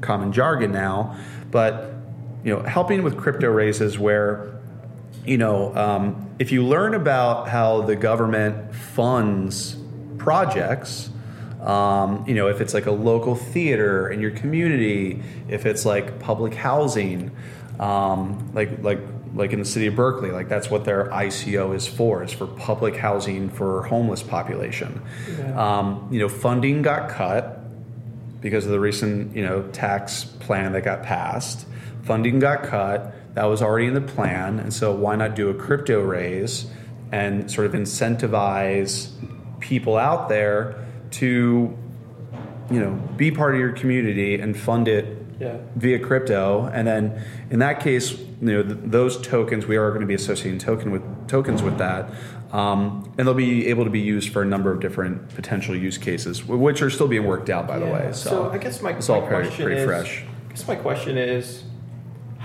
common 0.00 0.32
jargon 0.32 0.72
now. 0.72 1.16
But 1.50 1.92
you 2.46 2.54
know, 2.54 2.62
helping 2.62 3.02
with 3.02 3.16
crypto 3.16 3.48
raises 3.48 3.98
where 3.98 4.52
you 5.24 5.36
know, 5.36 5.74
um, 5.74 6.30
if 6.38 6.52
you 6.52 6.64
learn 6.64 6.94
about 6.94 7.48
how 7.48 7.82
the 7.82 7.96
government 7.96 8.72
funds 8.72 9.76
projects, 10.18 11.10
Um, 11.60 12.24
you 12.28 12.34
know, 12.34 12.46
if 12.46 12.60
it's 12.60 12.74
like 12.74 12.86
a 12.86 12.92
local 12.92 13.34
theater 13.34 14.08
in 14.08 14.20
your 14.20 14.30
community, 14.30 15.20
if 15.48 15.66
it's 15.66 15.84
like 15.84 16.20
public 16.20 16.54
housing, 16.54 17.32
um, 17.80 18.52
like 18.54 18.70
like 18.82 19.00
like 19.34 19.52
in 19.52 19.58
the 19.58 19.64
city 19.64 19.88
of 19.88 19.96
Berkeley, 19.96 20.30
like 20.30 20.48
that's 20.48 20.70
what 20.70 20.84
their 20.84 21.06
ICO 21.06 21.74
is 21.74 21.84
for. 21.88 22.22
It's 22.22 22.32
for 22.32 22.46
public 22.46 22.94
housing 22.96 23.50
for 23.50 23.82
homeless 23.82 24.22
population. 24.22 25.02
Um, 25.56 26.08
you 26.12 26.20
know, 26.20 26.28
funding 26.28 26.82
got 26.82 27.08
cut 27.08 27.58
because 28.40 28.64
of 28.66 28.70
the 28.70 28.78
recent 28.80 29.34
you 29.34 29.44
know 29.44 29.62
tax 29.72 30.22
plan 30.24 30.70
that 30.72 30.84
got 30.84 31.02
passed. 31.02 31.66
Funding 32.06 32.38
got 32.38 32.62
cut. 32.62 33.12
That 33.34 33.44
was 33.44 33.60
already 33.60 33.86
in 33.86 33.94
the 33.94 34.00
plan, 34.00 34.58
and 34.60 34.72
so 34.72 34.92
why 34.94 35.16
not 35.16 35.34
do 35.34 35.50
a 35.50 35.54
crypto 35.54 36.00
raise 36.00 36.66
and 37.12 37.50
sort 37.50 37.66
of 37.66 37.72
incentivize 37.74 39.10
people 39.60 39.96
out 39.96 40.28
there 40.28 40.86
to 41.10 41.76
you 42.70 42.80
know 42.80 42.90
be 43.16 43.30
part 43.30 43.54
of 43.54 43.60
your 43.60 43.72
community 43.72 44.34
and 44.36 44.56
fund 44.56 44.88
it 44.88 45.04
Yeah. 45.38 45.58
via 45.76 45.98
crypto 45.98 46.68
and 46.72 46.86
then 46.86 47.22
in 47.50 47.58
that 47.60 47.80
case 47.80 48.18
you 48.18 48.26
know 48.40 48.62
th- 48.62 48.78
those 48.82 49.20
tokens 49.20 49.66
we 49.66 49.76
are 49.76 49.88
going 49.90 50.00
to 50.00 50.06
be 50.06 50.14
associating 50.14 50.58
token 50.58 50.90
with 50.90 51.02
tokens 51.28 51.62
with 51.62 51.78
that 51.78 52.10
um, 52.52 53.12
and 53.18 53.26
they'll 53.26 53.34
be 53.34 53.66
able 53.68 53.84
to 53.84 53.90
be 53.90 54.00
used 54.00 54.32
for 54.32 54.42
a 54.42 54.46
number 54.46 54.70
of 54.72 54.80
different 54.80 55.28
potential 55.34 55.76
use 55.76 55.96
cases 55.98 56.44
which 56.44 56.82
are 56.82 56.90
still 56.90 57.08
being 57.08 57.24
worked 57.26 57.50
out 57.50 57.68
by 57.68 57.78
the 57.78 57.86
way 57.86 58.10
so, 58.12 58.50
I 58.50 58.58
guess 58.58 58.82
my, 58.82 58.90
it's 58.92 59.08
all 59.08 59.20
my 59.20 59.28
pretty, 59.28 59.50
pretty 59.62 59.80
is, 59.80 59.84
fresh 59.86 60.24
I 60.24 60.48
guess 60.50 60.66
my 60.66 60.76
question 60.76 61.16
is, 61.18 61.62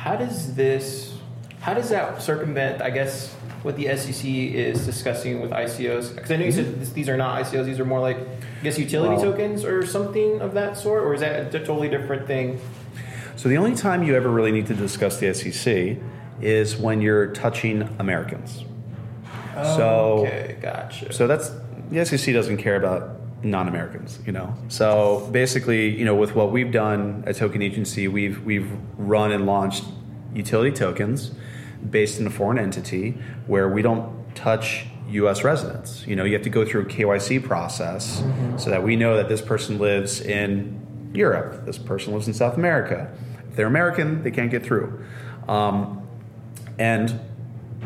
how 0.02 0.16
does 0.16 0.56
this, 0.56 1.14
how 1.60 1.76
does 1.76 1.90
that 1.90 2.22
circumvent? 2.22 2.82
I 2.82 2.90
guess 2.90 3.32
what 3.62 3.76
the 3.76 3.96
SEC 3.96 4.26
is 4.26 4.84
discussing 4.84 5.42
with 5.42 5.52
ICOs, 5.52 6.16
because 6.16 6.32
I 6.32 6.38
know 6.38 6.46
you 6.46 6.52
said 6.52 6.66
mm-hmm. 6.66 6.80
this, 6.80 6.92
these 6.92 7.08
are 7.08 7.18
not 7.18 7.44
ICOs; 7.44 7.66
these 7.66 7.80
are 7.80 7.86
more 7.86 8.00
like, 8.00 8.18
I 8.18 8.64
guess, 8.64 8.80
utility 8.80 9.16
Well- 9.16 9.32
tokens 9.32 9.64
or 9.64 9.86
something 9.86 10.42
of 10.42 10.56
that 10.56 10.76
sort, 10.76 11.04
or 11.04 11.14
is 11.14 11.22
that 11.22 11.54
a 11.54 11.60
totally 11.60 11.88
different 11.88 12.26
thing? 12.26 12.60
so 13.36 13.48
the 13.48 13.58
only 13.58 13.76
time 13.76 14.04
you 14.04 14.16
ever 14.16 14.30
really 14.30 14.52
need 14.52 14.68
to 14.68 14.74
discuss 14.74 15.20
the 15.20 15.34
sec 15.34 15.98
is 16.42 16.76
when 16.76 17.02
you're 17.02 17.28
touching 17.28 17.84
americans 17.98 18.66
so 19.56 20.26
okay, 20.26 20.58
gotcha. 20.62 21.12
So 21.14 21.28
that's 21.28 21.52
the 21.90 22.06
SEC 22.06 22.34
doesn't 22.34 22.58
care 22.58 22.76
about 22.76 23.11
non-Americans, 23.44 24.20
you 24.26 24.32
know. 24.32 24.56
So 24.68 25.28
basically, 25.32 25.90
you 25.90 26.06
know, 26.06 26.16
with 26.16 26.36
what 26.36 26.52
we've 26.52 26.72
done 26.72 27.24
at 27.26 27.36
Token 27.36 27.62
Agency, 27.62 28.08
we've 28.08 28.44
we've 28.44 28.72
run 28.98 29.32
and 29.32 29.46
launched 29.46 29.84
utility 30.34 30.72
tokens 30.72 31.32
based 31.90 32.20
in 32.20 32.28
a 32.28 32.30
foreign 32.30 32.60
entity 32.60 33.18
where 33.48 33.68
we 33.68 33.82
don't 33.82 34.36
touch 34.36 34.86
U.S. 35.10 35.44
residents. 35.44 36.06
You 36.08 36.16
know, 36.16 36.24
you 36.24 36.34
have 36.34 36.44
to 36.44 36.50
go 36.50 36.66
through 36.66 36.82
a 36.82 36.86
KYC 36.86 37.44
process 37.44 38.24
so 38.58 38.70
that 38.70 38.84
we 38.84 38.96
know 38.96 39.18
that 39.18 39.28
this 39.28 39.42
person 39.42 39.80
lives 39.80 40.22
in 40.22 41.12
Europe, 41.14 41.66
this 41.66 41.78
person 41.78 42.14
lives 42.14 42.28
in 42.28 42.34
South 42.34 42.56
America. 42.56 43.12
If 43.50 43.56
they're 43.56 43.68
American, 43.68 44.24
they 44.24 44.32
can't 44.32 44.52
get 44.52 44.64
through. 44.64 45.04
Um, 45.48 46.08
and 46.80 47.20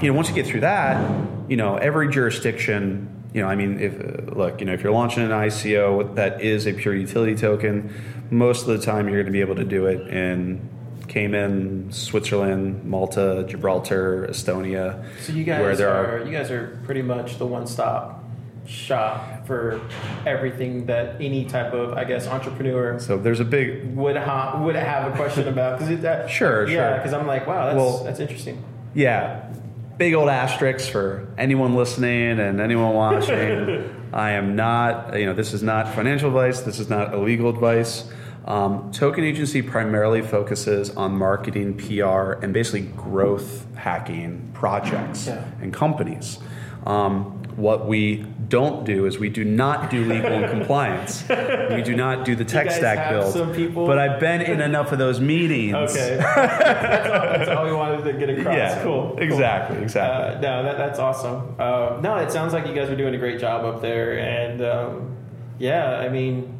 you 0.01 0.09
know, 0.09 0.13
once 0.13 0.29
you 0.29 0.35
get 0.35 0.45
through 0.45 0.59
that, 0.61 1.27
you 1.47 1.57
know, 1.57 1.77
every 1.77 2.09
jurisdiction, 2.09 3.14
you 3.35 3.41
know, 3.41 3.49
I 3.49 3.55
mean, 3.57 3.81
if 3.81 4.33
look, 4.33 4.61
you 4.61 4.65
know, 4.65 4.71
if 4.71 4.81
you're 4.81 4.93
launching 4.93 5.21
an 5.21 5.29
ICO 5.29 6.15
that 6.15 6.41
is 6.41 6.65
a 6.65 6.71
pure 6.73 6.95
utility 6.95 7.35
token, 7.35 7.93
most 8.31 8.61
of 8.61 8.67
the 8.69 8.77
time 8.79 9.07
you're 9.09 9.17
going 9.17 9.25
to 9.25 9.31
be 9.33 9.41
able 9.41 9.55
to 9.55 9.65
do 9.65 9.87
it 9.87 10.07
in 10.07 10.69
Cayman, 11.09 11.91
Switzerland, 11.91 12.85
Malta, 12.85 13.43
Gibraltar, 13.45 14.25
Estonia, 14.29 15.03
So 15.21 15.33
you 15.33 15.43
guys 15.43 15.59
where 15.59 15.75
there 15.75 15.89
are, 15.89 16.19
are 16.19 16.25
you 16.25 16.31
guys 16.31 16.49
are 16.49 16.79
pretty 16.85 17.01
much 17.01 17.37
the 17.37 17.45
one-stop 17.45 18.23
shop 18.65 19.45
for 19.45 19.81
everything 20.25 20.85
that 20.85 21.15
any 21.19 21.43
type 21.43 21.73
of, 21.73 21.91
I 21.97 22.05
guess, 22.05 22.27
entrepreneur 22.27 22.97
so 22.99 23.17
there's 23.17 23.41
a 23.41 23.45
big 23.45 23.95
would 23.95 24.15
ha- 24.17 24.59
would 24.63 24.75
have 24.75 25.13
a 25.13 25.15
question 25.15 25.47
about 25.49 25.77
because 25.79 25.99
that 26.01 26.29
Sure, 26.29 26.67
yeah 26.67 26.73
sure. 26.89 26.97
because 26.97 27.13
I'm 27.13 27.27
like 27.27 27.45
wow 27.45 27.65
that's 27.65 27.75
Well- 27.75 28.03
that's 28.05 28.19
interesting 28.21 28.63
Yeah. 28.95 29.51
Big 29.97 30.13
old 30.13 30.27
asterisks 30.27 30.89
for 30.89 31.25
anyone 31.37 31.75
listening 31.75 32.39
and 32.39 32.59
anyone 32.59 32.93
watching. 32.93 33.95
I 34.13 34.31
am 34.31 34.55
not, 34.55 35.17
you 35.17 35.25
know, 35.25 35.33
this 35.33 35.53
is 35.53 35.63
not 35.63 35.93
financial 35.93 36.27
advice. 36.27 36.61
This 36.61 36.79
is 36.79 36.89
not 36.89 37.13
illegal 37.13 37.49
advice. 37.49 38.09
Um, 38.43 38.91
Token 38.91 39.23
Agency 39.23 39.61
primarily 39.61 40.21
focuses 40.21 40.89
on 40.91 41.17
marketing, 41.17 41.77
PR, 41.77 42.33
and 42.43 42.53
basically 42.53 42.81
growth 42.81 43.65
hacking 43.75 44.51
projects 44.53 45.27
Yeah. 45.27 45.43
and 45.61 45.73
companies. 45.73 46.39
Um, 46.85 47.34
what 47.55 47.87
we 47.87 48.17
don't 48.49 48.85
do 48.85 49.05
is 49.05 49.17
we 49.17 49.29
do 49.29 49.43
not 49.45 49.89
do 49.89 50.03
legal 50.05 50.31
and 50.31 50.49
compliance. 50.57 51.23
We 51.29 51.81
do 51.83 51.95
not 51.95 52.25
do 52.25 52.35
the 52.35 52.43
tech 52.45 52.69
stack 52.69 53.09
build. 53.09 53.33
But 53.73 53.97
I've 53.97 54.19
been 54.19 54.41
in 54.41 54.59
enough 54.61 54.91
of 54.91 54.97
those 54.97 55.19
meetings. 55.19 55.73
okay 55.73 56.17
that's, 56.35 57.09
all, 57.09 57.21
that's 57.21 57.49
all 57.49 57.65
we 57.65 57.71
wanted 57.73 58.03
to 58.03 58.13
get 58.13 58.29
across 58.29 58.55
Yeah, 58.55 58.83
cool 58.83 59.11
cool. 59.11 59.19
exactly, 59.19 59.77
exactly. 59.81 60.37
uh, 60.37 60.41
no 60.41 60.63
that, 60.63 60.77
that's 60.77 60.99
awesome 60.99 61.55
uh, 61.59 61.97
no 62.01 62.17
it 62.17 62.31
sounds 62.31 62.53
like 62.53 62.67
you 62.67 62.73
guys 62.73 62.89
are 62.89 62.95
doing 62.95 63.15
a 63.15 63.17
great 63.17 63.39
job 63.39 63.63
up 63.65 63.81
there 63.81 64.19
and 64.19 64.61
um, 64.61 65.15
yeah 65.57 65.97
I 65.97 66.09
mean 66.09 66.59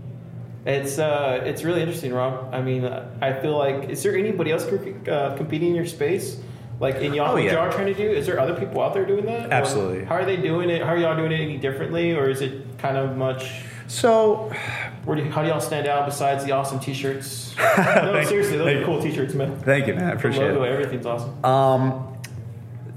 it's 0.65 0.97
uh, 0.97 1.41
it's 1.45 1.63
really 1.63 1.81
interesting 1.81 2.13
Rob 2.13 2.53
I 2.53 2.61
mean 2.61 2.85
I 3.21 3.33
feel 3.33 3.57
like 3.57 3.89
is 3.89 4.01
there 4.03 4.15
anybody 4.17 4.51
else 4.51 4.63
uh, 4.65 5.35
competing 5.37 5.69
in 5.69 5.75
your 5.75 5.85
space 5.85 6.37
like 6.79 6.95
in 6.95 7.13
y'all 7.13 7.29
Oh, 7.31 7.33
what 7.33 7.43
yeah. 7.43 7.53
y'all 7.53 7.71
trying 7.71 7.87
to 7.87 7.93
do 7.93 8.09
is 8.09 8.25
there 8.25 8.39
other 8.39 8.53
people 8.55 8.81
out 8.81 8.93
there 8.93 9.05
doing 9.05 9.25
that 9.27 9.47
Or 9.49 9.53
Absolutely. 9.53 10.05
how 10.05 10.15
are 10.15 10.25
they 10.25 10.37
doing 10.37 10.69
it 10.69 10.81
how 10.81 10.89
are 10.89 10.97
y'all 10.97 11.15
doing 11.15 11.31
it 11.31 11.39
any 11.39 11.57
differently 11.57 12.13
or 12.13 12.29
is 12.29 12.41
it 12.41 12.61
kind 12.77 12.97
of 12.97 13.15
much 13.17 13.61
So, 13.87 14.51
Where 15.05 15.15
do 15.15 15.23
how 15.29 15.41
do 15.43 15.47
y'all 15.49 15.61
stand 15.61 15.87
out 15.87 16.05
besides 16.05 16.43
the 16.43 16.51
awesome 16.53 16.79
T-shirts? 16.79 17.55
no, 17.77 18.23
seriously, 18.23 18.57
those 18.57 18.81
are 18.81 18.85
cool 18.85 19.01
T-shirts, 19.01 19.33
man. 19.35 19.55
thank 19.59 19.85
you, 19.87 19.93
man. 19.93 20.05
I 20.05 20.11
The 20.11 20.17
appreciate 20.17 20.47
logo, 20.53 20.63
it. 20.63 20.71
everything's 20.71 21.05
awesome. 21.05 21.45
Um, 21.45 22.17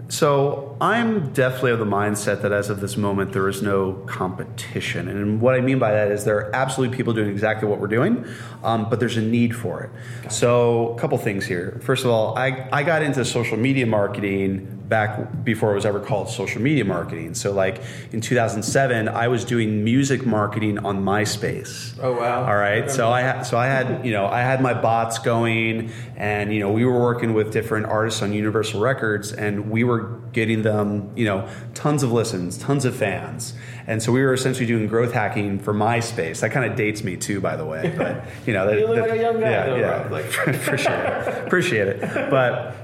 so 0.08 0.67
I'm 0.80 1.32
definitely 1.32 1.72
of 1.72 1.78
the 1.78 1.84
mindset 1.84 2.42
that 2.42 2.52
as 2.52 2.70
of 2.70 2.80
this 2.80 2.96
moment, 2.96 3.32
there 3.32 3.48
is 3.48 3.62
no 3.62 3.94
competition. 4.06 5.08
And 5.08 5.40
what 5.40 5.54
I 5.54 5.60
mean 5.60 5.78
by 5.78 5.92
that 5.92 6.10
is 6.10 6.24
there 6.24 6.36
are 6.36 6.54
absolutely 6.54 6.96
people 6.96 7.12
doing 7.12 7.30
exactly 7.30 7.68
what 7.68 7.80
we're 7.80 7.88
doing, 7.88 8.24
um, 8.62 8.88
but 8.88 9.00
there's 9.00 9.16
a 9.16 9.22
need 9.22 9.56
for 9.56 9.82
it. 9.82 10.32
So 10.32 10.94
a 10.94 10.98
couple 10.98 11.18
things 11.18 11.46
here. 11.46 11.80
First 11.82 12.04
of 12.04 12.10
all, 12.10 12.36
I, 12.38 12.68
I 12.72 12.82
got 12.84 13.02
into 13.02 13.24
social 13.24 13.56
media 13.56 13.86
marketing 13.86 14.78
back 14.88 15.44
before 15.44 15.72
it 15.72 15.74
was 15.74 15.84
ever 15.84 16.00
called 16.00 16.28
social 16.28 16.62
media 16.62 16.84
marketing. 16.84 17.34
So 17.34 17.52
like 17.52 17.82
in 18.12 18.20
2007, 18.20 19.08
I 19.08 19.28
was 19.28 19.44
doing 19.44 19.84
music 19.84 20.24
marketing 20.24 20.78
on 20.78 21.04
MySpace. 21.04 21.98
Oh, 22.00 22.18
wow. 22.18 22.46
All 22.46 22.56
right. 22.56 22.90
So 22.90 23.10
I 23.10 23.20
had 23.20 23.42
so 23.42 23.58
I 23.58 23.66
had 23.66 24.04
you 24.04 24.12
know 24.12 24.26
I 24.26 24.40
had 24.40 24.62
my 24.62 24.74
bots 24.74 25.18
going, 25.18 25.92
and 26.16 26.52
you 26.52 26.60
know 26.60 26.72
we 26.72 26.84
were 26.84 26.98
working 26.98 27.34
with 27.34 27.52
different 27.52 27.86
artists 27.86 28.22
on 28.22 28.32
Universal 28.32 28.80
Records, 28.80 29.32
and 29.32 29.70
we 29.70 29.84
were 29.84 30.20
getting 30.32 30.62
them 30.62 31.10
you 31.16 31.24
know 31.24 31.48
tons 31.74 32.02
of 32.02 32.12
listens, 32.12 32.58
tons 32.58 32.84
of 32.84 32.94
fans, 32.94 33.54
and 33.86 34.02
so 34.02 34.12
we 34.12 34.22
were 34.22 34.32
essentially 34.34 34.66
doing 34.66 34.86
growth 34.86 35.12
hacking 35.12 35.58
for 35.58 35.72
MySpace. 35.74 36.40
That 36.40 36.50
kind 36.52 36.70
of 36.70 36.76
dates 36.76 37.02
me 37.04 37.16
too, 37.16 37.40
by 37.40 37.56
the 37.56 37.64
way. 37.64 37.92
But 37.96 38.24
you 38.46 38.52
know 38.52 38.66
that, 38.66 38.78
You 38.78 38.86
look 38.86 38.96
that- 38.96 39.08
like 39.10 39.18
a 39.18 39.22
young 39.22 39.40
guy, 39.40 39.50
Yeah, 39.50 39.66
though, 39.66 39.76
yeah. 39.76 40.02
Rob, 40.02 40.12
like- 40.12 40.24
appreciate 40.46 40.94
it. 40.98 41.46
Appreciate 41.46 41.88
it. 41.88 42.30
But 42.30 42.74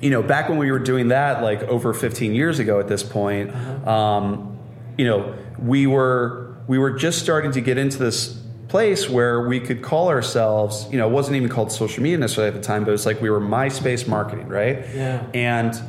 you 0.00 0.10
know, 0.10 0.22
back 0.22 0.48
when 0.48 0.58
we 0.58 0.70
were 0.70 0.78
doing 0.78 1.08
that, 1.08 1.42
like 1.42 1.62
over 1.62 1.94
15 1.94 2.34
years 2.34 2.58
ago 2.58 2.80
at 2.80 2.86
this 2.88 3.02
point, 3.02 3.54
um, 3.86 4.58
you 4.98 5.06
know, 5.06 5.34
we 5.58 5.86
were 5.86 6.54
we 6.66 6.78
were 6.78 6.90
just 6.92 7.18
starting 7.20 7.52
to 7.52 7.60
get 7.60 7.78
into 7.78 7.98
this 7.98 8.42
place 8.68 9.08
where 9.08 9.46
we 9.46 9.60
could 9.60 9.80
call 9.80 10.08
ourselves, 10.08 10.88
you 10.90 10.98
know, 10.98 11.08
it 11.08 11.12
wasn't 11.12 11.36
even 11.36 11.48
called 11.48 11.70
social 11.70 12.02
media 12.02 12.18
necessarily 12.18 12.48
at 12.48 12.60
the 12.60 12.66
time, 12.66 12.82
but 12.82 12.88
it 12.88 12.92
was 12.92 13.06
like 13.06 13.20
we 13.22 13.30
were 13.30 13.40
MySpace 13.40 14.08
marketing, 14.08 14.48
right? 14.48 14.84
Yeah. 14.92 15.24
And 15.32 15.80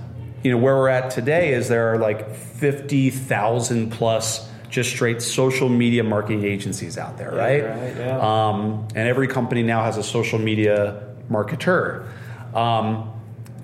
you 0.44 0.51
know, 0.51 0.58
where 0.58 0.75
we're 0.75 0.89
at 0.89 1.12
today 1.12 1.53
is 1.53 1.67
there 1.67 1.94
are 1.94 1.98
like 1.98 2.36
50,000 2.36 3.91
plus 3.91 4.48
just 4.70 4.89
straight 4.89 5.22
social 5.22 5.70
media 5.70 6.03
marketing 6.03 6.44
agencies 6.44 6.98
out 6.98 7.17
there, 7.17 7.32
right? 7.32 7.63
right, 7.63 7.96
yeah. 7.98 8.20
Um, 8.20 8.88
and 8.96 9.08
every 9.08 9.27
company 9.27 9.63
now 9.63 9.84
has 9.84 9.98
a 9.98 10.03
social 10.03 10.39
media 10.39 11.08
marketer. 11.29 12.06
Um, 12.53 13.12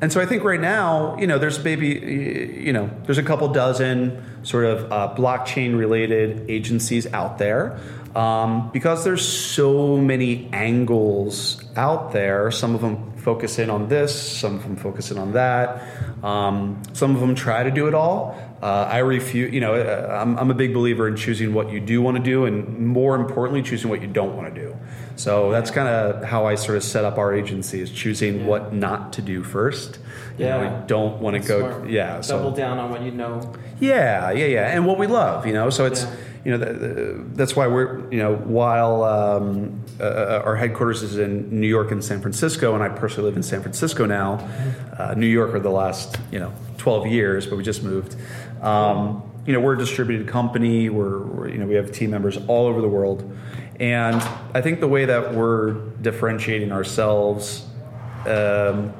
and 0.01 0.11
so 0.11 0.19
I 0.19 0.25
think 0.25 0.43
right 0.43 0.59
now, 0.59 1.17
you 1.17 1.27
know, 1.27 1.39
there's 1.39 1.63
maybe, 1.63 1.87
you 1.87 2.73
know, 2.73 2.89
there's 3.05 3.17
a 3.17 3.23
couple 3.23 3.47
dozen 3.49 4.21
sort 4.43 4.65
of 4.65 4.91
uh, 4.91 5.13
blockchain 5.15 5.77
related 5.77 6.49
agencies 6.49 7.07
out 7.13 7.37
there. 7.37 7.79
Um, 8.15 8.69
because 8.71 9.03
there's 9.03 9.27
so 9.27 9.97
many 9.97 10.47
angles 10.53 11.63
out 11.75 12.11
there, 12.11 12.51
some 12.51 12.75
of 12.75 12.81
them 12.81 13.13
focus 13.17 13.57
in 13.57 13.71
on 13.71 13.87
this, 13.87 14.13
some 14.13 14.55
of 14.55 14.63
them 14.63 14.75
focus 14.75 15.09
in 15.09 15.17
on 15.17 15.31
that. 15.33 15.81
Um, 16.23 16.81
some 16.93 17.13
of 17.13 17.19
them 17.21 17.35
try 17.35 17.63
to 17.63 17.71
do 17.71 17.87
it 17.87 17.93
all. 17.93 18.39
Uh, 18.61 18.87
I 18.89 18.99
refuse, 18.99 19.53
you 19.53 19.59
know, 19.59 19.73
uh, 19.75 20.17
I'm, 20.21 20.37
I'm 20.39 20.49
a 20.49 20.53
big 20.53 20.73
believer 20.73 21.05
in 21.09 21.17
choosing 21.17 21.53
what 21.53 21.69
you 21.69 21.81
do 21.81 22.01
want 22.01 22.15
to 22.15 22.23
do 22.23 22.45
and 22.45 22.79
more 22.87 23.13
importantly, 23.15 23.61
choosing 23.61 23.89
what 23.89 24.01
you 24.01 24.07
don't 24.07 24.37
want 24.37 24.55
to 24.55 24.61
do. 24.61 24.77
So 25.17 25.51
that's 25.51 25.69
kind 25.69 25.89
of 25.89 26.23
how 26.23 26.45
I 26.45 26.55
sort 26.55 26.77
of 26.77 26.83
set 26.83 27.03
up 27.03 27.17
our 27.17 27.33
agency 27.33 27.81
is 27.81 27.91
choosing 27.91 28.45
what 28.45 28.73
not 28.73 29.11
to 29.13 29.21
do 29.21 29.43
first. 29.43 29.99
You 30.37 30.45
know, 30.45 30.61
Yeah. 30.63 30.79
we 30.81 30.87
don't 30.87 31.19
want 31.21 31.41
to 31.41 31.45
go, 31.47 31.59
smart. 31.59 31.89
yeah. 31.89 32.21
so- 32.21 32.37
Double 32.37 32.51
down 32.51 32.77
on 32.79 32.89
what 32.89 33.01
you 33.01 33.11
know. 33.11 33.53
yeah, 33.81 34.31
yeah, 34.31 34.45
yeah, 34.45 34.67
and 34.69 34.87
what 34.87 34.97
we 34.97 35.07
love, 35.07 35.45
you 35.45 35.51
know. 35.53 35.69
So 35.69 35.85
it's 35.85 36.03
Yeah. 36.03 36.09
You 36.43 36.51
know, 36.51 36.57
the, 36.57 37.23
that's 37.35 37.55
why 37.55 37.67
we're, 37.67 38.09
you 38.11 38.17
know, 38.17 38.35
while 38.35 39.03
um, 39.03 39.83
uh, 39.99 40.41
our 40.43 40.55
headquarters 40.55 41.01
is 41.01 41.17
in 41.17 41.59
New 41.59 41.67
York 41.67 41.91
and 41.91 42.03
San 42.03 42.21
Francisco, 42.21 42.73
and 42.73 42.83
I 42.83 42.89
personally 42.89 43.29
live 43.29 43.37
in 43.37 43.43
San 43.43 43.61
Francisco 43.61 44.05
now. 44.05 44.39
Uh, 44.97 45.13
New 45.15 45.27
York 45.27 45.53
are 45.53 45.59
the 45.59 45.69
last, 45.69 46.17
you 46.31 46.39
know, 46.39 46.53
12 46.77 47.07
years, 47.07 47.47
but 47.47 47.55
we 47.55 47.63
just 47.63 47.81
moved. 47.81 48.17
Um, 48.61 49.23
you 49.45 49.53
know, 49.53 49.61
we're 49.61 49.75
a 49.75 49.77
distributed 49.77 50.27
company. 50.27 50.89
We're, 50.89 51.19
we're, 51.19 51.49
you 51.49 51.57
know, 51.57 51.65
we 51.65 51.75
have 51.75 51.91
team 51.91 52.11
members 52.11 52.37
all 52.47 52.67
over 52.67 52.81
the 52.81 52.89
world, 52.89 53.37
and 53.79 54.21
I 54.53 54.61
think 54.61 54.81
the 54.81 54.87
way 54.87 55.05
that 55.05 55.33
we're 55.33 55.73
differentiating 56.01 56.71
ourselves. 56.71 57.65
Um, 58.25 58.93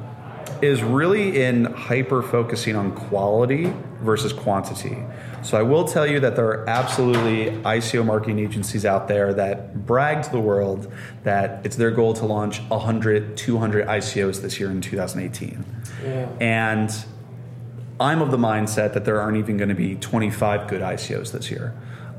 is 0.61 0.81
really 0.81 1.43
in 1.43 1.65
hyper 1.65 2.21
focusing 2.21 2.75
on 2.75 2.93
quality 2.93 3.73
versus 3.99 4.31
quantity. 4.31 4.97
So 5.43 5.57
I 5.57 5.61
will 5.61 5.83
tell 5.85 6.07
you 6.07 6.19
that 6.21 6.35
there 6.35 6.47
are 6.47 6.69
absolutely 6.69 7.51
ICO 7.63 8.05
marketing 8.05 8.39
agencies 8.39 8.85
out 8.85 9.07
there 9.07 9.33
that 9.33 9.85
brag 9.85 10.23
to 10.23 10.31
the 10.31 10.39
world 10.39 10.91
that 11.23 11.65
it's 11.65 11.75
their 11.75 11.91
goal 11.91 12.13
to 12.13 12.25
launch 12.25 12.61
100, 12.61 13.35
200 13.35 13.87
ICOs 13.87 14.41
this 14.41 14.59
year 14.59 14.71
in 14.71 14.81
2018. 14.81 15.65
Yeah. 16.03 16.29
And 16.39 17.05
I'm 17.99 18.21
of 18.21 18.31
the 18.31 18.37
mindset 18.37 18.93
that 18.93 19.05
there 19.05 19.21
aren't 19.21 19.37
even 19.37 19.57
going 19.57 19.69
to 19.69 19.75
be 19.75 19.95
25 19.95 20.67
good 20.67 20.81
ICOs 20.81 21.31
this 21.31 21.51
year. 21.51 21.73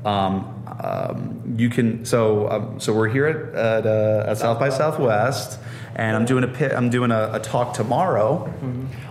Um, 0.05 0.51
um, 0.79 1.55
you 1.57 1.69
can 1.69 2.05
so 2.05 2.49
um, 2.49 2.79
so 2.79 2.93
we're 2.93 3.07
here 3.07 3.25
at, 3.25 3.55
at, 3.55 3.85
uh, 3.87 4.29
at 4.29 4.37
South 4.37 4.59
by 4.59 4.69
Southwest, 4.69 5.59
and 5.95 6.15
I'm 6.15 6.25
doing 6.25 6.43
a 6.43 6.47
pit, 6.47 6.73
I'm 6.73 6.91
doing 6.91 7.11
a, 7.11 7.31
a 7.33 7.39
talk 7.39 7.73
tomorrow 7.73 8.53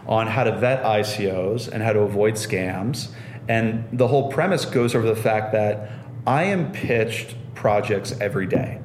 on 0.06 0.26
how 0.28 0.44
to 0.44 0.56
vet 0.56 0.84
ICOs 0.84 1.68
and 1.68 1.82
how 1.82 1.92
to 1.92 2.00
avoid 2.00 2.34
scams. 2.34 3.08
And 3.48 3.86
the 3.92 4.08
whole 4.08 4.30
premise 4.30 4.64
goes 4.64 4.94
over 4.94 5.06
the 5.06 5.16
fact 5.16 5.52
that 5.52 5.90
I 6.26 6.44
am 6.44 6.72
pitched 6.72 7.34
projects 7.54 8.14
every 8.20 8.46
day. 8.46 8.80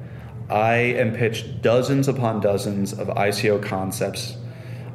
I 0.48 0.74
am 0.74 1.14
pitched 1.14 1.62
dozens 1.62 2.08
upon 2.08 2.40
dozens 2.40 2.92
of 2.92 3.08
ICO 3.08 3.62
concepts 3.62 4.36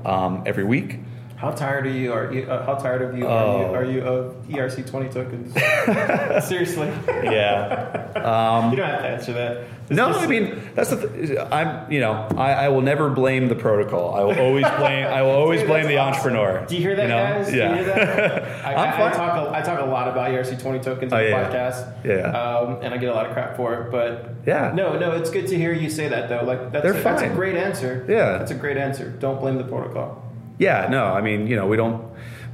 um, 0.05 0.43
every 0.45 0.63
week. 0.63 0.99
How 1.45 1.51
tired 1.51 1.85
are 1.85 1.89
you? 1.91 2.11
Are 2.11 2.33
you? 2.33 2.43
Uh, 2.49 2.65
how 2.65 2.73
tired 2.73 3.03
of 3.03 3.15
you 3.15 3.27
are 3.27 3.59
you? 3.59 3.65
Oh. 3.67 3.73
Are 3.75 3.85
you 3.85 4.01
of 4.01 4.33
ERC 4.47 4.89
twenty 4.89 5.09
tokens? 5.09 5.53
Seriously, 6.47 6.87
Yeah. 7.07 8.69
you 8.71 8.75
don't 8.77 8.87
have 8.89 9.01
to 9.01 9.07
answer 9.07 9.33
that. 9.33 9.57
It's 9.83 9.91
No, 9.91 10.07
just- 10.07 10.21
I 10.21 10.25
mean 10.27 10.59
that's 10.73 10.89
the. 10.89 11.07
Th- 11.07 11.37
I'm, 11.51 11.91
you 11.91 11.99
know, 11.99 12.27
I, 12.35 12.53
I 12.65 12.69
will 12.69 12.81
never 12.81 13.11
blame 13.11 13.47
the 13.47 13.53
protocol. 13.55 14.15
I 14.15 14.21
will 14.23 14.39
always 14.39 14.65
blame. 14.79 15.05
I 15.05 15.21
will 15.21 15.29
always 15.37 15.59
Dude, 15.59 15.69
blame 15.69 15.85
the 15.87 15.97
awesome. 15.99 16.31
entrepreneur. 16.35 16.65
Do 16.65 16.75
you 16.75 16.81
hear 16.81 16.95
that, 16.95 17.07
know? 17.09 17.15
guys? 17.43 17.53
Yeah. 17.53 17.67
Do 17.67 17.75
you 17.77 17.83
hear 17.83 17.93
that? 17.93 18.65
I, 18.65 18.73
I, 18.73 19.09
I 19.09 19.11
talk. 19.13 19.47
A, 19.47 19.55
I 19.55 19.61
talk 19.61 19.79
a 19.81 19.85
lot 19.85 20.07
about 20.07 20.31
ERC 20.31 20.59
twenty 20.59 20.79
tokens 20.79 21.13
on 21.13 21.19
Oh, 21.19 21.23
the 21.23 21.29
yeah. 21.29 21.47
podcast. 21.47 22.05
Yeah. 22.05 22.31
Um, 22.31 22.79
and 22.81 22.91
I 22.91 22.97
get 22.97 23.09
a 23.09 23.13
lot 23.13 23.27
of 23.27 23.33
crap 23.33 23.55
for 23.55 23.75
it, 23.81 23.91
but 23.91 24.31
Yeah. 24.47 24.71
No, 24.73 24.97
no, 24.97 25.11
it's 25.11 25.29
good 25.29 25.45
to 25.49 25.55
hear 25.55 25.73
you 25.73 25.91
say 25.91 26.07
that 26.07 26.27
though. 26.27 26.43
Like 26.43 26.71
that's 26.71 26.87
a, 26.87 26.93
that's 26.93 27.21
a 27.21 27.29
great 27.29 27.55
answer. 27.55 28.03
Yeah. 28.09 28.39
That's 28.39 28.49
a 28.49 28.55
great 28.55 28.77
answer. 28.77 29.09
Don't 29.11 29.39
blame 29.39 29.57
the 29.59 29.63
protocol. 29.63 30.23
Yeah, 30.57 30.87
no, 30.89 31.05
I 31.05 31.21
mean, 31.21 31.47
you 31.47 31.55
know, 31.55 31.67
we 31.67 31.77
don't, 31.77 32.03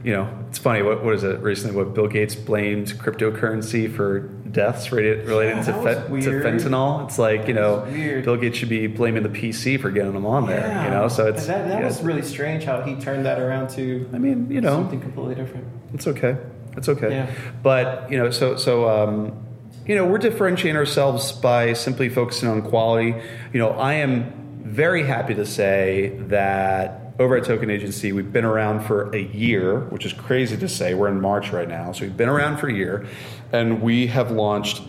you 0.03 0.13
know, 0.13 0.27
it's 0.49 0.57
funny. 0.57 0.81
What, 0.81 1.03
what 1.03 1.13
is 1.13 1.23
it 1.23 1.39
recently? 1.41 1.75
What 1.75 1.93
Bill 1.93 2.07
Gates 2.07 2.35
blamed 2.35 2.87
cryptocurrency 2.87 3.93
for 3.93 4.19
deaths 4.19 4.91
related, 4.91 5.27
related 5.27 5.57
Yeah, 5.57 5.63
to, 5.63 5.73
fe- 5.73 6.21
to 6.21 6.31
fentanyl. 6.41 7.05
It's 7.05 7.19
like, 7.19 7.47
you 7.47 7.53
know. 7.53 7.85
Bill 8.23 8.37
Gates 8.37 8.57
should 8.57 8.69
be 8.69 8.87
blaming 8.87 9.23
the 9.23 9.29
PC 9.29 9.79
for 9.79 9.91
getting 9.91 10.13
them 10.13 10.25
on 10.25 10.47
there, 10.47 10.83
you 10.83 10.89
know? 10.89 11.07
So 11.07 11.27
it's, 11.27 11.45
that, 11.45 11.67
that 11.67 11.79
yeah. 11.81 11.85
was 11.85 12.01
really 12.01 12.23
strange 12.23 12.63
how 12.63 12.81
he 12.81 12.95
turned 12.95 13.25
that 13.25 13.39
around 13.39 13.69
to 13.71 14.09
I 14.13 14.17
mean, 14.17 14.49
you 14.49 14.61
know, 14.61 14.71
something 14.71 14.99
completely 14.99 15.35
different. 15.35 15.67
It's 15.93 16.07
okay. 16.07 16.37
It's 16.77 16.89
okay. 16.89 17.11
Yeah. 17.11 17.35
But 17.61 18.09
you 18.11 18.17
know, 18.17 18.31
so 18.31 18.55
so 18.55 18.89
um, 18.89 19.43
you 19.85 19.95
know, 19.95 20.05
we're 20.05 20.19
differentiating 20.19 20.77
ourselves 20.77 21.31
by 21.31 21.73
simply 21.73 22.09
focusing 22.09 22.47
on 22.47 22.61
quality. 22.61 23.15
You 23.51 23.59
know, 23.59 23.71
I 23.71 23.95
am 23.95 24.61
very 24.63 25.05
happy 25.05 25.35
to 25.35 25.45
say 25.45 26.15
that 26.27 27.00
over 27.21 27.37
at 27.37 27.45
Token 27.45 27.69
Agency, 27.69 28.11
we've 28.11 28.33
been 28.33 28.45
around 28.45 28.81
for 28.81 29.13
a 29.15 29.21
year, 29.21 29.79
which 29.79 30.05
is 30.05 30.13
crazy 30.13 30.57
to 30.57 30.67
say. 30.67 30.93
We're 30.93 31.07
in 31.07 31.21
March 31.21 31.51
right 31.51 31.67
now, 31.67 31.91
so 31.91 32.01
we've 32.01 32.17
been 32.17 32.29
around 32.29 32.57
for 32.57 32.67
a 32.67 32.73
year, 32.73 33.05
and 33.51 33.81
we 33.81 34.07
have 34.07 34.31
launched 34.31 34.81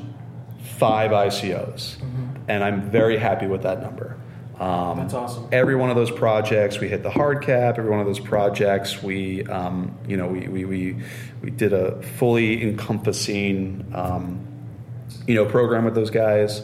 five 0.78 1.10
ICOs, 1.10 2.00
and 2.48 2.64
I'm 2.64 2.90
very 2.90 3.18
happy 3.18 3.46
with 3.46 3.62
that 3.62 3.82
number. 3.82 4.16
Um, 4.58 4.98
That's 4.98 5.14
awesome. 5.14 5.48
Every 5.50 5.74
one 5.74 5.90
of 5.90 5.96
those 5.96 6.10
projects, 6.10 6.78
we 6.78 6.88
hit 6.88 7.02
the 7.02 7.10
hard 7.10 7.42
cap. 7.42 7.78
Every 7.78 7.90
one 7.90 8.00
of 8.00 8.06
those 8.06 8.20
projects, 8.20 9.02
we, 9.02 9.44
um, 9.46 9.98
you 10.06 10.16
know, 10.16 10.28
we, 10.28 10.46
we, 10.46 10.64
we, 10.64 11.02
we 11.42 11.50
did 11.50 11.72
a 11.72 12.00
fully 12.02 12.62
encompassing, 12.62 13.90
um, 13.94 14.46
you 15.26 15.34
know, 15.34 15.46
program 15.46 15.84
with 15.84 15.94
those 15.94 16.10
guys. 16.10 16.62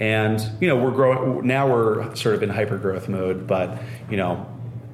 And, 0.00 0.40
you 0.60 0.68
know, 0.68 0.76
we're 0.76 0.90
growing, 0.90 1.46
now 1.46 1.68
we're 1.68 2.14
sort 2.14 2.34
of 2.34 2.42
in 2.42 2.48
hyper 2.48 2.78
growth 2.78 3.08
mode, 3.08 3.46
but, 3.46 3.80
you 4.10 4.16
know, 4.16 4.46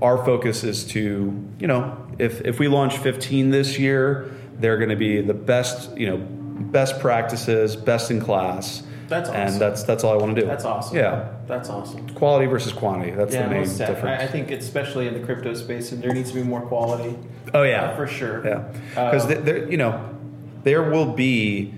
our 0.02 0.24
focus 0.24 0.64
is 0.64 0.84
to, 0.86 1.48
you 1.58 1.66
know, 1.66 1.96
if, 2.18 2.40
if 2.42 2.58
we 2.58 2.68
launch 2.68 2.96
15 2.98 3.50
this 3.50 3.78
year, 3.78 4.30
they're 4.58 4.76
going 4.76 4.90
to 4.90 4.96
be 4.96 5.20
the 5.20 5.34
best, 5.34 5.96
you 5.96 6.06
know, 6.08 6.16
best 6.18 7.00
practices, 7.00 7.76
best 7.76 8.10
in 8.10 8.20
class. 8.20 8.82
That's 9.08 9.28
awesome. 9.28 9.40
And 9.40 9.60
that's, 9.60 9.82
that's 9.82 10.04
all 10.04 10.12
I 10.12 10.16
want 10.16 10.36
to 10.36 10.40
do. 10.42 10.46
That's 10.46 10.64
awesome. 10.64 10.96
Yeah. 10.96 11.32
That's 11.46 11.68
awesome. 11.68 12.08
Quality 12.10 12.46
versus 12.46 12.72
quantity. 12.72 13.10
That's 13.10 13.34
yeah, 13.34 13.42
the 13.48 13.50
main 13.50 13.64
difference. 13.64 14.04
I, 14.04 14.24
I 14.24 14.26
think 14.28 14.52
especially 14.52 15.08
in 15.08 15.14
the 15.14 15.20
crypto 15.20 15.52
space, 15.54 15.90
and 15.90 16.00
there 16.00 16.14
needs 16.14 16.30
to 16.30 16.36
be 16.36 16.44
more 16.44 16.60
quality. 16.60 17.18
oh 17.52 17.64
yeah, 17.64 17.86
Uh, 17.86 17.96
for 17.96 18.06
sure. 18.06 18.46
Yeah, 18.46 18.68
because 18.94 19.24
Um, 19.24 19.44
there, 19.44 19.68
you 19.68 19.76
know, 19.76 20.08
there 20.62 20.82
will 20.90 21.12
be 21.12 21.74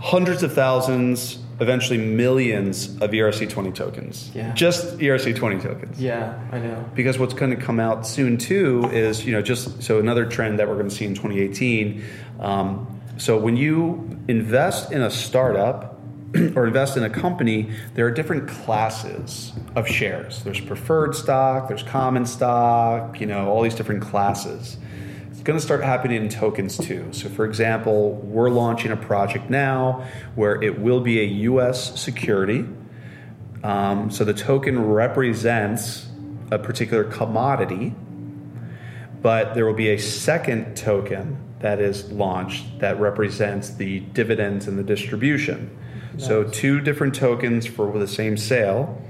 hundreds 0.00 0.42
of 0.42 0.54
thousands, 0.54 1.38
eventually 1.60 1.98
millions 1.98 2.88
of 3.00 3.10
ERC 3.10 3.48
twenty 3.48 3.72
tokens. 3.72 4.30
Yeah. 4.34 4.52
just 4.54 4.98
ERC 4.98 5.36
twenty 5.36 5.60
tokens. 5.60 6.00
Yeah, 6.00 6.38
I 6.50 6.58
know. 6.58 6.84
Because 6.94 7.18
what's 7.18 7.34
going 7.34 7.50
to 7.56 7.62
come 7.62 7.78
out 7.80 8.06
soon 8.06 8.38
too 8.38 8.88
is 8.92 9.24
you 9.24 9.32
know 9.32 9.42
just 9.42 9.82
so 9.82 9.98
another 9.98 10.26
trend 10.26 10.58
that 10.58 10.68
we're 10.68 10.74
going 10.76 10.88
to 10.88 10.94
see 10.94 11.04
in 11.04 11.14
2018. 11.14 12.02
Um, 12.40 13.00
so 13.18 13.38
when 13.38 13.56
you 13.56 14.18
invest 14.28 14.90
in 14.92 15.02
a 15.02 15.10
startup 15.10 16.00
or 16.56 16.66
invest 16.66 16.96
in 16.96 17.04
a 17.04 17.10
company, 17.10 17.70
there 17.94 18.06
are 18.06 18.10
different 18.10 18.48
classes 18.48 19.52
of 19.76 19.86
shares. 19.86 20.42
There's 20.42 20.60
preferred 20.60 21.14
stock, 21.14 21.68
there's 21.68 21.82
common 21.82 22.24
stock, 22.26 23.20
you 23.20 23.26
know, 23.26 23.48
all 23.48 23.62
these 23.62 23.74
different 23.74 24.02
classes. 24.02 24.76
Going 25.44 25.58
to 25.58 25.64
start 25.64 25.82
happening 25.82 26.22
in 26.22 26.28
tokens 26.28 26.78
too. 26.78 27.08
So, 27.12 27.28
for 27.28 27.44
example, 27.44 28.12
we're 28.12 28.48
launching 28.48 28.92
a 28.92 28.96
project 28.96 29.50
now 29.50 30.06
where 30.36 30.62
it 30.62 30.78
will 30.78 31.00
be 31.00 31.20
a 31.20 31.24
US 31.50 32.00
security. 32.00 32.64
Um, 33.64 34.08
so 34.10 34.24
the 34.24 34.34
token 34.34 34.86
represents 34.86 36.06
a 36.52 36.60
particular 36.60 37.02
commodity, 37.02 37.92
but 39.20 39.54
there 39.54 39.66
will 39.66 39.74
be 39.74 39.90
a 39.90 39.98
second 39.98 40.76
token 40.76 41.38
that 41.58 41.80
is 41.80 42.12
launched 42.12 42.78
that 42.78 43.00
represents 43.00 43.70
the 43.70 44.00
dividends 44.00 44.68
and 44.68 44.78
the 44.78 44.84
distribution. 44.84 45.76
So 46.18 46.44
two 46.44 46.80
different 46.80 47.14
tokens 47.14 47.66
for 47.66 47.98
the 47.98 48.06
same 48.06 48.36
sale. 48.36 49.02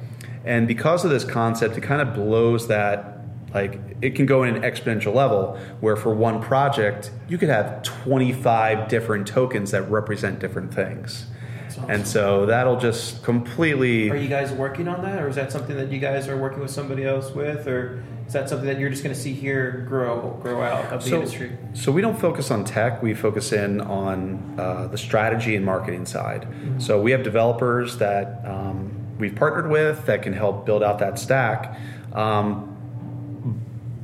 And 0.44 0.66
because 0.68 1.04
of 1.04 1.10
this 1.10 1.24
concept, 1.24 1.76
it 1.76 1.82
kind 1.82 2.00
of 2.00 2.14
blows 2.14 2.68
that 2.68 3.21
like 3.54 3.78
it 4.00 4.14
can 4.14 4.26
go 4.26 4.44
in 4.44 4.56
an 4.56 4.62
exponential 4.62 5.14
level 5.14 5.58
where 5.80 5.96
for 5.96 6.14
one 6.14 6.40
project 6.40 7.10
you 7.28 7.38
could 7.38 7.48
have 7.48 7.82
25 7.82 8.88
different 8.88 9.26
tokens 9.26 9.70
that 9.72 9.82
represent 9.90 10.38
different 10.38 10.72
things. 10.72 11.26
awesome. 11.68 11.90
And 11.90 12.06
so 12.06 12.46
that'll 12.46 12.78
just 12.78 13.22
completely 13.22 14.10
Are 14.10 14.16
you 14.16 14.28
guys 14.28 14.52
working 14.52 14.88
on 14.88 15.02
that, 15.02 15.22
or 15.22 15.28
is 15.28 15.36
that 15.36 15.52
something 15.52 15.76
that 15.76 15.90
you 15.90 15.98
guys 15.98 16.28
are 16.28 16.36
working 16.36 16.60
with 16.60 16.70
somebody 16.70 17.04
else 17.04 17.30
with, 17.30 17.66
or 17.66 18.02
is 18.26 18.32
that 18.32 18.48
something 18.48 18.66
that 18.66 18.78
you're 18.78 18.90
just 18.90 19.02
going 19.02 19.14
to 19.14 19.20
see 19.20 19.32
here 19.32 19.84
grow 19.88 20.38
grow 20.42 20.62
out 20.62 20.92
of 20.92 21.02
the 21.02 21.10
so, 21.10 21.16
industry? 21.16 21.56
So 21.74 21.92
we 21.92 22.00
don't 22.00 22.18
focus 22.18 22.50
on 22.50 22.64
tech. 22.64 23.02
We 23.02 23.14
focus 23.14 23.52
in 23.52 23.80
on 23.82 24.54
uh, 24.58 24.86
the 24.86 24.98
strategy 24.98 25.56
and 25.56 25.64
marketing 25.64 26.06
side. 26.06 26.42
Mm-hmm. 26.42 26.80
So 26.80 27.00
we 27.00 27.10
have 27.10 27.22
developers 27.22 27.98
that 27.98 28.40
um, 28.46 29.16
we've 29.18 29.34
partnered 29.34 29.70
with 29.70 30.06
that 30.06 30.22
can 30.22 30.32
help 30.32 30.64
build 30.64 30.82
out 30.82 30.98
that 31.00 31.18
stack. 31.18 31.78
Um, 32.12 32.71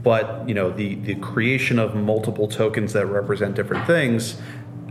but 0.03 0.49
you 0.49 0.55
know 0.55 0.71
the 0.71 0.95
the 0.97 1.15
creation 1.17 1.79
of 1.79 1.95
multiple 1.95 2.49
tokens 2.49 2.93
that 2.93 3.07
represent 3.07 3.55
different 3.57 3.87
things. 3.87 4.41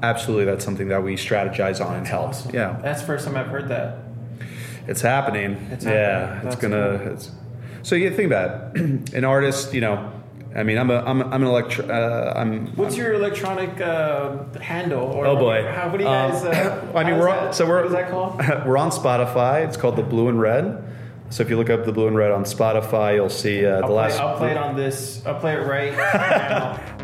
Absolutely, 0.04 0.46
that's 0.46 0.64
something 0.64 0.90
that 0.90 1.02
we 1.04 1.16
strategize 1.16 1.84
on 1.84 1.96
and 1.96 2.06
help. 2.08 2.30
Awesome. 2.30 2.54
Yeah, 2.54 2.80
that's 2.84 3.02
the 3.02 3.08
first 3.08 3.26
time 3.26 3.36
I've 3.36 3.48
heard 3.48 3.70
that. 3.70 3.98
it's 4.88 5.02
happening. 5.02 5.54
It's 5.72 5.86
yeah, 5.86 6.36
happening. 6.36 6.48
it's 6.52 6.56
gonna. 6.62 7.00
cool. 7.04 7.14
It's, 7.14 7.32
so 7.84 7.96
you 7.96 8.12
think 8.12 8.28
about 8.28 8.76
it. 8.78 9.14
an 9.14 9.24
artist. 9.24 9.74
You 9.74 9.82
know, 9.82 10.12
I 10.56 10.64
mean, 10.64 10.78
I'm 10.78 10.92
a 10.92 10.98
I'm, 10.98 11.22
I'm 11.24 11.42
an 11.42 11.48
electro. 11.48 11.88
Uh, 11.88 12.34
I'm 12.36 12.68
What's 12.76 12.96
your 12.98 13.14
electronic 13.14 13.80
uh, 13.82 14.44
handle? 14.60 15.02
Or 15.08 15.26
Oh 15.26 15.36
boy! 15.36 15.64
How, 15.64 15.90
what 15.90 15.98
do 15.98 16.04
you 16.04 16.10
Um, 16.10 16.32
guys? 16.32 16.44
Uh, 16.44 16.92
I 16.96 17.04
mean, 17.06 17.18
we're 17.18 17.30
on, 17.30 17.46
that- 17.46 17.56
so 17.56 17.66
we're 17.66 17.78
what 17.78 17.86
is 17.88 17.92
that 17.94 18.12
called? 18.12 18.38
we're 18.68 18.78
on 18.78 18.92
Spotify. 18.92 19.66
It's 19.68 19.78
called 19.78 19.96
the 19.96 20.04
Blue 20.04 20.28
and 20.30 20.40
Red. 20.40 20.84
So 21.30 21.44
if 21.44 21.50
you 21.50 21.58
look 21.58 21.70
up 21.70 21.86
the 21.86 21.92
Blue 21.92 22.08
and 22.08 22.16
Red 22.16 22.32
on 22.32 22.44
Spotify, 22.44 23.16
you'll 23.16 23.30
see 23.30 23.66
uh, 23.66 23.78
the 23.78 23.82
I'll 23.82 23.88
play, 23.88 23.96
last. 23.96 24.20
I'll 24.20 24.38
play 24.38 24.52
it 24.52 24.58
on 24.58 24.76
this. 24.76 25.26
I'll 25.26 25.40
play 25.40 25.54
it 25.54 25.66
right 25.66 25.92
now. 25.92 26.82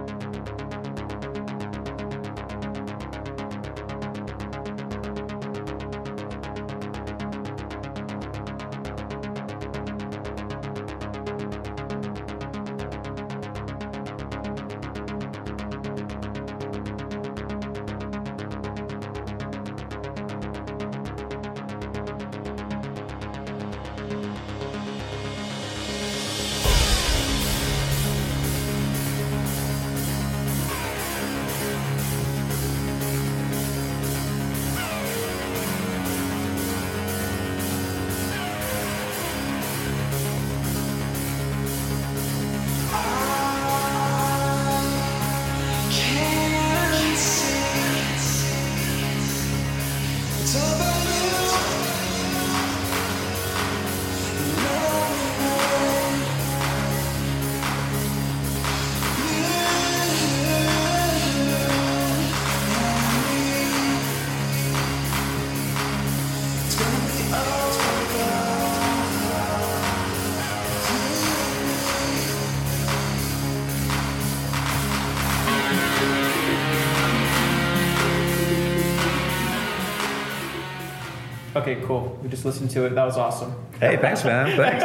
Okay, 81.78 81.86
cool. 81.86 82.20
We 82.22 82.30
just 82.30 82.46
listened 82.46 82.70
to 82.72 82.86
it. 82.86 82.96
That 82.96 83.06
was 83.06 83.18
awesome. 83.18 83.54
Hey, 83.80 83.98
thanks, 83.98 84.24
man. 84.24 84.56
Thanks. 84.56 84.84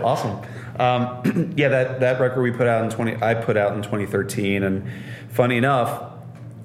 awesome. 0.04 0.40
Um, 0.78 1.54
yeah, 1.56 1.68
that 1.68 2.00
that 2.00 2.20
record 2.20 2.42
we 2.42 2.50
put 2.50 2.66
out 2.66 2.84
in 2.84 2.90
twenty, 2.90 3.16
I 3.22 3.34
put 3.34 3.56
out 3.56 3.72
in 3.74 3.82
2013, 3.82 4.62
and 4.62 4.90
funny 5.30 5.56
enough, 5.56 6.12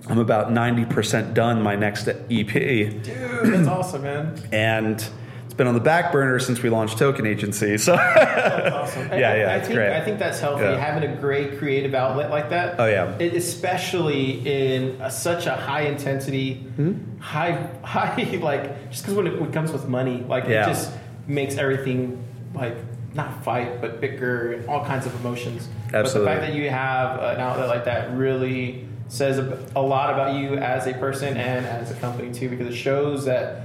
I'm 0.07 0.19
about 0.19 0.51
90 0.51 0.85
percent 0.85 1.33
done 1.33 1.61
my 1.61 1.75
next 1.75 2.07
EP, 2.07 2.27
Dude, 2.29 3.03
that's 3.05 3.67
awesome, 3.67 4.01
man. 4.03 4.37
and 4.51 5.07
it's 5.51 5.57
been 5.57 5.67
on 5.67 5.73
the 5.73 5.81
back 5.81 6.13
burner 6.13 6.39
since 6.39 6.63
we 6.63 6.69
launched 6.69 6.97
Token 6.97 7.25
Agency. 7.27 7.77
So, 7.77 7.95
awesome. 7.95 9.07
Yeah, 9.11 9.31
I, 9.31 9.35
yeah, 9.35 9.53
I 9.55 9.59
think, 9.59 9.73
great. 9.73 9.91
I 9.91 9.99
think 10.01 10.17
that's 10.17 10.39
healthy. 10.39 10.63
Yeah. 10.63 10.77
Having 10.77 11.09
a 11.11 11.15
great 11.17 11.57
creative 11.57 11.93
outlet 11.93 12.29
like 12.29 12.51
that. 12.51 12.79
Oh, 12.79 12.85
yeah. 12.85 13.17
It, 13.19 13.33
especially 13.33 14.39
in 14.47 15.01
a, 15.01 15.11
such 15.11 15.47
a 15.47 15.51
high 15.55 15.81
intensity, 15.81 16.53
Hmm? 16.77 17.17
high, 17.19 17.67
high, 17.83 18.15
like, 18.41 18.91
just 18.91 19.03
because 19.03 19.15
when 19.17 19.27
it, 19.27 19.41
when 19.41 19.49
it 19.49 19.53
comes 19.53 19.73
with 19.73 19.89
money, 19.89 20.23
like, 20.25 20.45
Yeah. 20.47 20.63
it 20.63 20.69
just 20.73 20.89
makes 21.27 21.57
everything, 21.57 22.23
like, 22.53 22.77
not 23.13 23.43
fight, 23.43 23.81
but 23.81 23.99
bicker 23.99 24.53
and 24.53 24.69
all 24.69 24.85
kinds 24.85 25.05
of 25.05 25.13
emotions. 25.19 25.67
But 25.91 25.95
Absolutely. 26.05 26.33
the 26.33 26.39
fact 26.39 26.53
that 26.53 26.57
you 26.57 26.69
have 26.69 27.19
an 27.19 27.41
outlet 27.41 27.67
like 27.67 27.83
that 27.83 28.15
really 28.15 28.87
says 29.09 29.37
a, 29.37 29.59
a 29.75 29.81
lot 29.81 30.13
about 30.13 30.33
you 30.35 30.55
as 30.55 30.87
a 30.87 30.93
person 30.93 31.35
and 31.35 31.65
as 31.65 31.91
a 31.91 31.95
company, 31.95 32.31
too, 32.31 32.47
because 32.47 32.67
it 32.67 32.75
shows 32.77 33.25
that. 33.25 33.63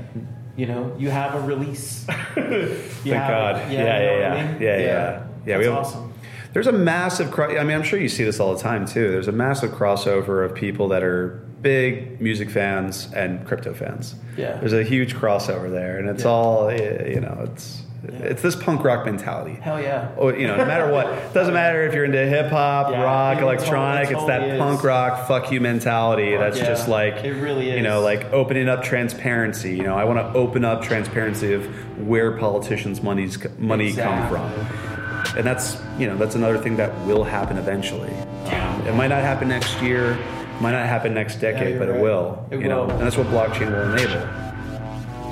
You 0.56 0.66
know, 0.66 0.94
you 0.98 1.10
have 1.10 1.34
a 1.34 1.40
release. 1.40 2.06
You 2.36 3.12
Thank 3.12 3.22
have- 3.22 3.30
God. 3.62 3.70
you 3.70 3.78
Yeah, 3.78 3.84
know 3.84 4.00
yeah, 4.00 4.18
yeah. 4.18 4.34
I 4.34 4.42
mean? 4.52 4.62
Yeah, 4.62 4.76
yeah, 4.76 4.82
yeah. 4.82 5.22
That's 5.44 5.58
we 5.58 5.64
have- 5.66 5.74
awesome. 5.74 6.12
There's 6.52 6.66
a 6.66 6.72
massive. 6.72 7.30
Cro- 7.30 7.56
I 7.58 7.62
mean, 7.64 7.76
I'm 7.76 7.82
sure 7.82 8.00
you 8.00 8.08
see 8.08 8.24
this 8.24 8.40
all 8.40 8.54
the 8.54 8.60
time 8.62 8.86
too. 8.86 9.10
There's 9.10 9.28
a 9.28 9.32
massive 9.32 9.70
crossover 9.72 10.44
of 10.44 10.54
people 10.54 10.88
that 10.88 11.02
are 11.02 11.42
big 11.62 12.20
music 12.20 12.48
fans 12.50 13.12
and 13.14 13.46
crypto 13.46 13.74
fans. 13.74 14.14
Yeah. 14.36 14.56
There's 14.58 14.72
a 14.72 14.82
huge 14.82 15.14
crossover 15.14 15.70
there, 15.70 15.98
and 15.98 16.08
it's 16.08 16.24
Yeah. 16.24 16.30
all 16.30 16.72
you 16.72 17.20
know. 17.20 17.48
It's 17.52 17.82
it's 18.08 18.42
this 18.42 18.56
punk 18.56 18.82
rock 18.84 19.04
mentality. 19.04 19.54
Hell 19.54 19.80
yeah. 19.80 20.08
You 20.18 20.46
know, 20.46 20.56
no 20.56 20.64
matter 20.64 20.90
what, 20.90 21.06
doesn't 21.34 21.54
matter 21.54 21.86
if 21.86 21.94
you're 21.94 22.04
into 22.04 22.24
hip 22.26 22.50
hop, 22.50 22.90
Yeah, 22.90 23.02
rock, 23.02 23.40
electronic. 23.40 24.08
totally- 24.08 24.24
it's 24.24 24.48
that 24.50 24.58
punk 24.58 24.82
rock 24.82 25.26
fuck 25.28 25.50
you 25.50 25.60
mentality. 25.60 26.32
Fuck 26.32 26.40
that's 26.40 26.58
yeah. 26.58 26.66
just 26.66 26.88
like 26.88 27.24
It 27.24 27.34
really 27.34 27.70
is. 27.70 27.76
You 27.76 27.82
know, 27.82 28.00
like 28.00 28.24
opening 28.32 28.68
up 28.68 28.82
transparency. 28.82 29.76
You 29.76 29.82
know, 29.82 29.96
I 29.96 30.04
want 30.04 30.18
to 30.18 30.38
open 30.38 30.64
up 30.64 30.82
transparency 30.82 31.52
of 31.52 31.66
where 32.06 32.36
politicians' 32.38 33.02
money's 33.02 33.38
money 33.58 33.92
come 33.92 34.28
from, 34.28 35.36
and 35.36 35.46
that's 35.46 35.80
you 35.98 36.06
know 36.06 36.16
that's 36.16 36.34
another 36.34 36.58
thing 36.58 36.76
that 36.76 36.94
will 37.06 37.24
happen 37.24 37.56
eventually. 37.58 38.12
Um, 38.46 38.86
it 38.86 38.94
might 38.94 39.08
not 39.08 39.22
happen 39.22 39.48
next 39.48 39.80
year, 39.82 40.14
might 40.60 40.72
not 40.72 40.86
happen 40.86 41.14
next 41.14 41.36
decade, 41.36 41.78
but 41.78 41.88
it 41.88 42.00
will. 42.00 42.46
It 42.50 42.60
you 42.60 42.68
know, 42.68 42.88
and 42.88 43.00
that's 43.00 43.16
what 43.16 43.26
blockchain 43.28 43.70
will 43.70 43.92
enable. 43.94 44.45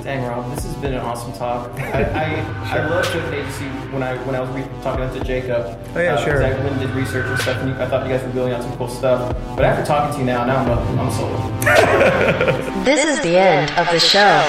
Dang, 0.05 0.23
Rob, 0.23 0.53
this 0.53 0.63
has 0.65 0.75
been 0.75 0.93
an 0.93 0.99
awesome 0.99 1.33
talk. 1.33 1.71
I, 1.79 2.03
I, 2.03 2.77
I 2.79 2.87
love 2.87 3.03
Token 3.05 3.33
Agency 3.33 3.65
when 3.89 4.03
I 4.03 4.15
when 4.25 4.35
I 4.35 4.39
was 4.39 4.49
re- 4.51 4.67
talking 4.83 5.09
to 5.17 5.25
Jacob. 5.25 5.65
Oh, 5.95 5.99
yeah, 5.99 6.13
uh, 6.13 6.15
'cause 6.17 6.25
sure. 6.25 6.43
I 6.45 6.51
went 6.61 6.69
and 6.73 6.79
did 6.79 6.91
research 6.91 7.25
and 7.25 7.39
stuff, 7.39 7.57
and 7.57 7.69
you, 7.71 7.75
I 7.81 7.87
thought 7.89 8.05
you 8.05 8.13
guys 8.13 8.21
were 8.21 8.29
building 8.29 8.53
out 8.53 8.61
some 8.61 8.77
cool 8.77 8.87
stuff. 8.87 9.35
But 9.55 9.65
after 9.65 9.83
talking 9.83 10.13
to 10.13 10.19
you 10.19 10.25
now, 10.25 10.45
now 10.45 10.57
I'm 10.61 10.69
a, 10.69 11.01
I'm 11.01 11.09
sold. 11.11 11.41
This 12.85 13.03
is 13.03 13.19
the 13.23 13.33
end 13.35 13.71
of 13.81 13.89
the 13.89 13.97
show. 13.97 14.45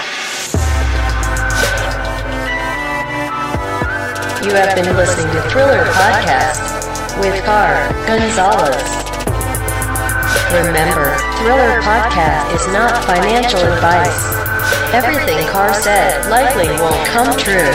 You 4.44 4.52
have 4.52 4.76
been 4.76 4.94
listening 4.94 5.32
to 5.32 5.40
Thriller 5.48 5.84
Podcast 5.96 6.60
with 7.18 7.32
Car 7.48 7.88
Gonzalez. 8.04 8.76
Remember, 10.52 11.16
Thriller 11.40 11.80
Podcast 11.80 12.54
is 12.54 12.66
not 12.76 12.92
financial 13.06 13.60
advice. 13.60 14.35
Everything 14.92 15.38
Car 15.48 15.74
said 15.74 16.28
likely 16.30 16.68
won't 16.80 17.02
come 17.06 17.30
true. 17.36 17.70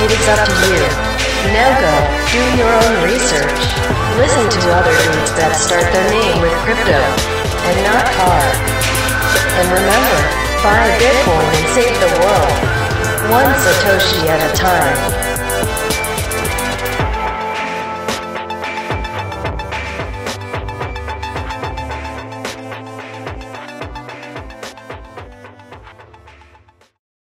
It 0.00 0.10
is 0.10 0.24
up 0.28 0.42
to 0.44 0.54
you. 0.68 0.82
Now 1.52 1.72
go, 1.76 1.94
do 2.32 2.42
your 2.56 2.72
own 2.72 2.94
research. 3.04 3.60
Listen 4.16 4.44
to 4.48 4.60
other 4.72 4.92
dudes 4.92 5.32
that 5.40 5.52
start 5.56 5.84
their 5.92 6.08
name 6.10 6.40
with 6.42 6.52
crypto, 6.64 7.00
and 7.64 7.76
not 7.84 8.04
Car. 8.16 8.44
And 9.60 9.66
remember, 9.72 10.20
buy 10.64 10.84
Bitcoin 11.00 11.48
and 11.56 11.68
save 11.72 11.96
the 12.00 12.12
world. 12.20 12.56
One 13.30 13.52
Satoshi 13.60 14.28
at 14.28 14.40
a 14.40 14.52
time. 14.56 15.19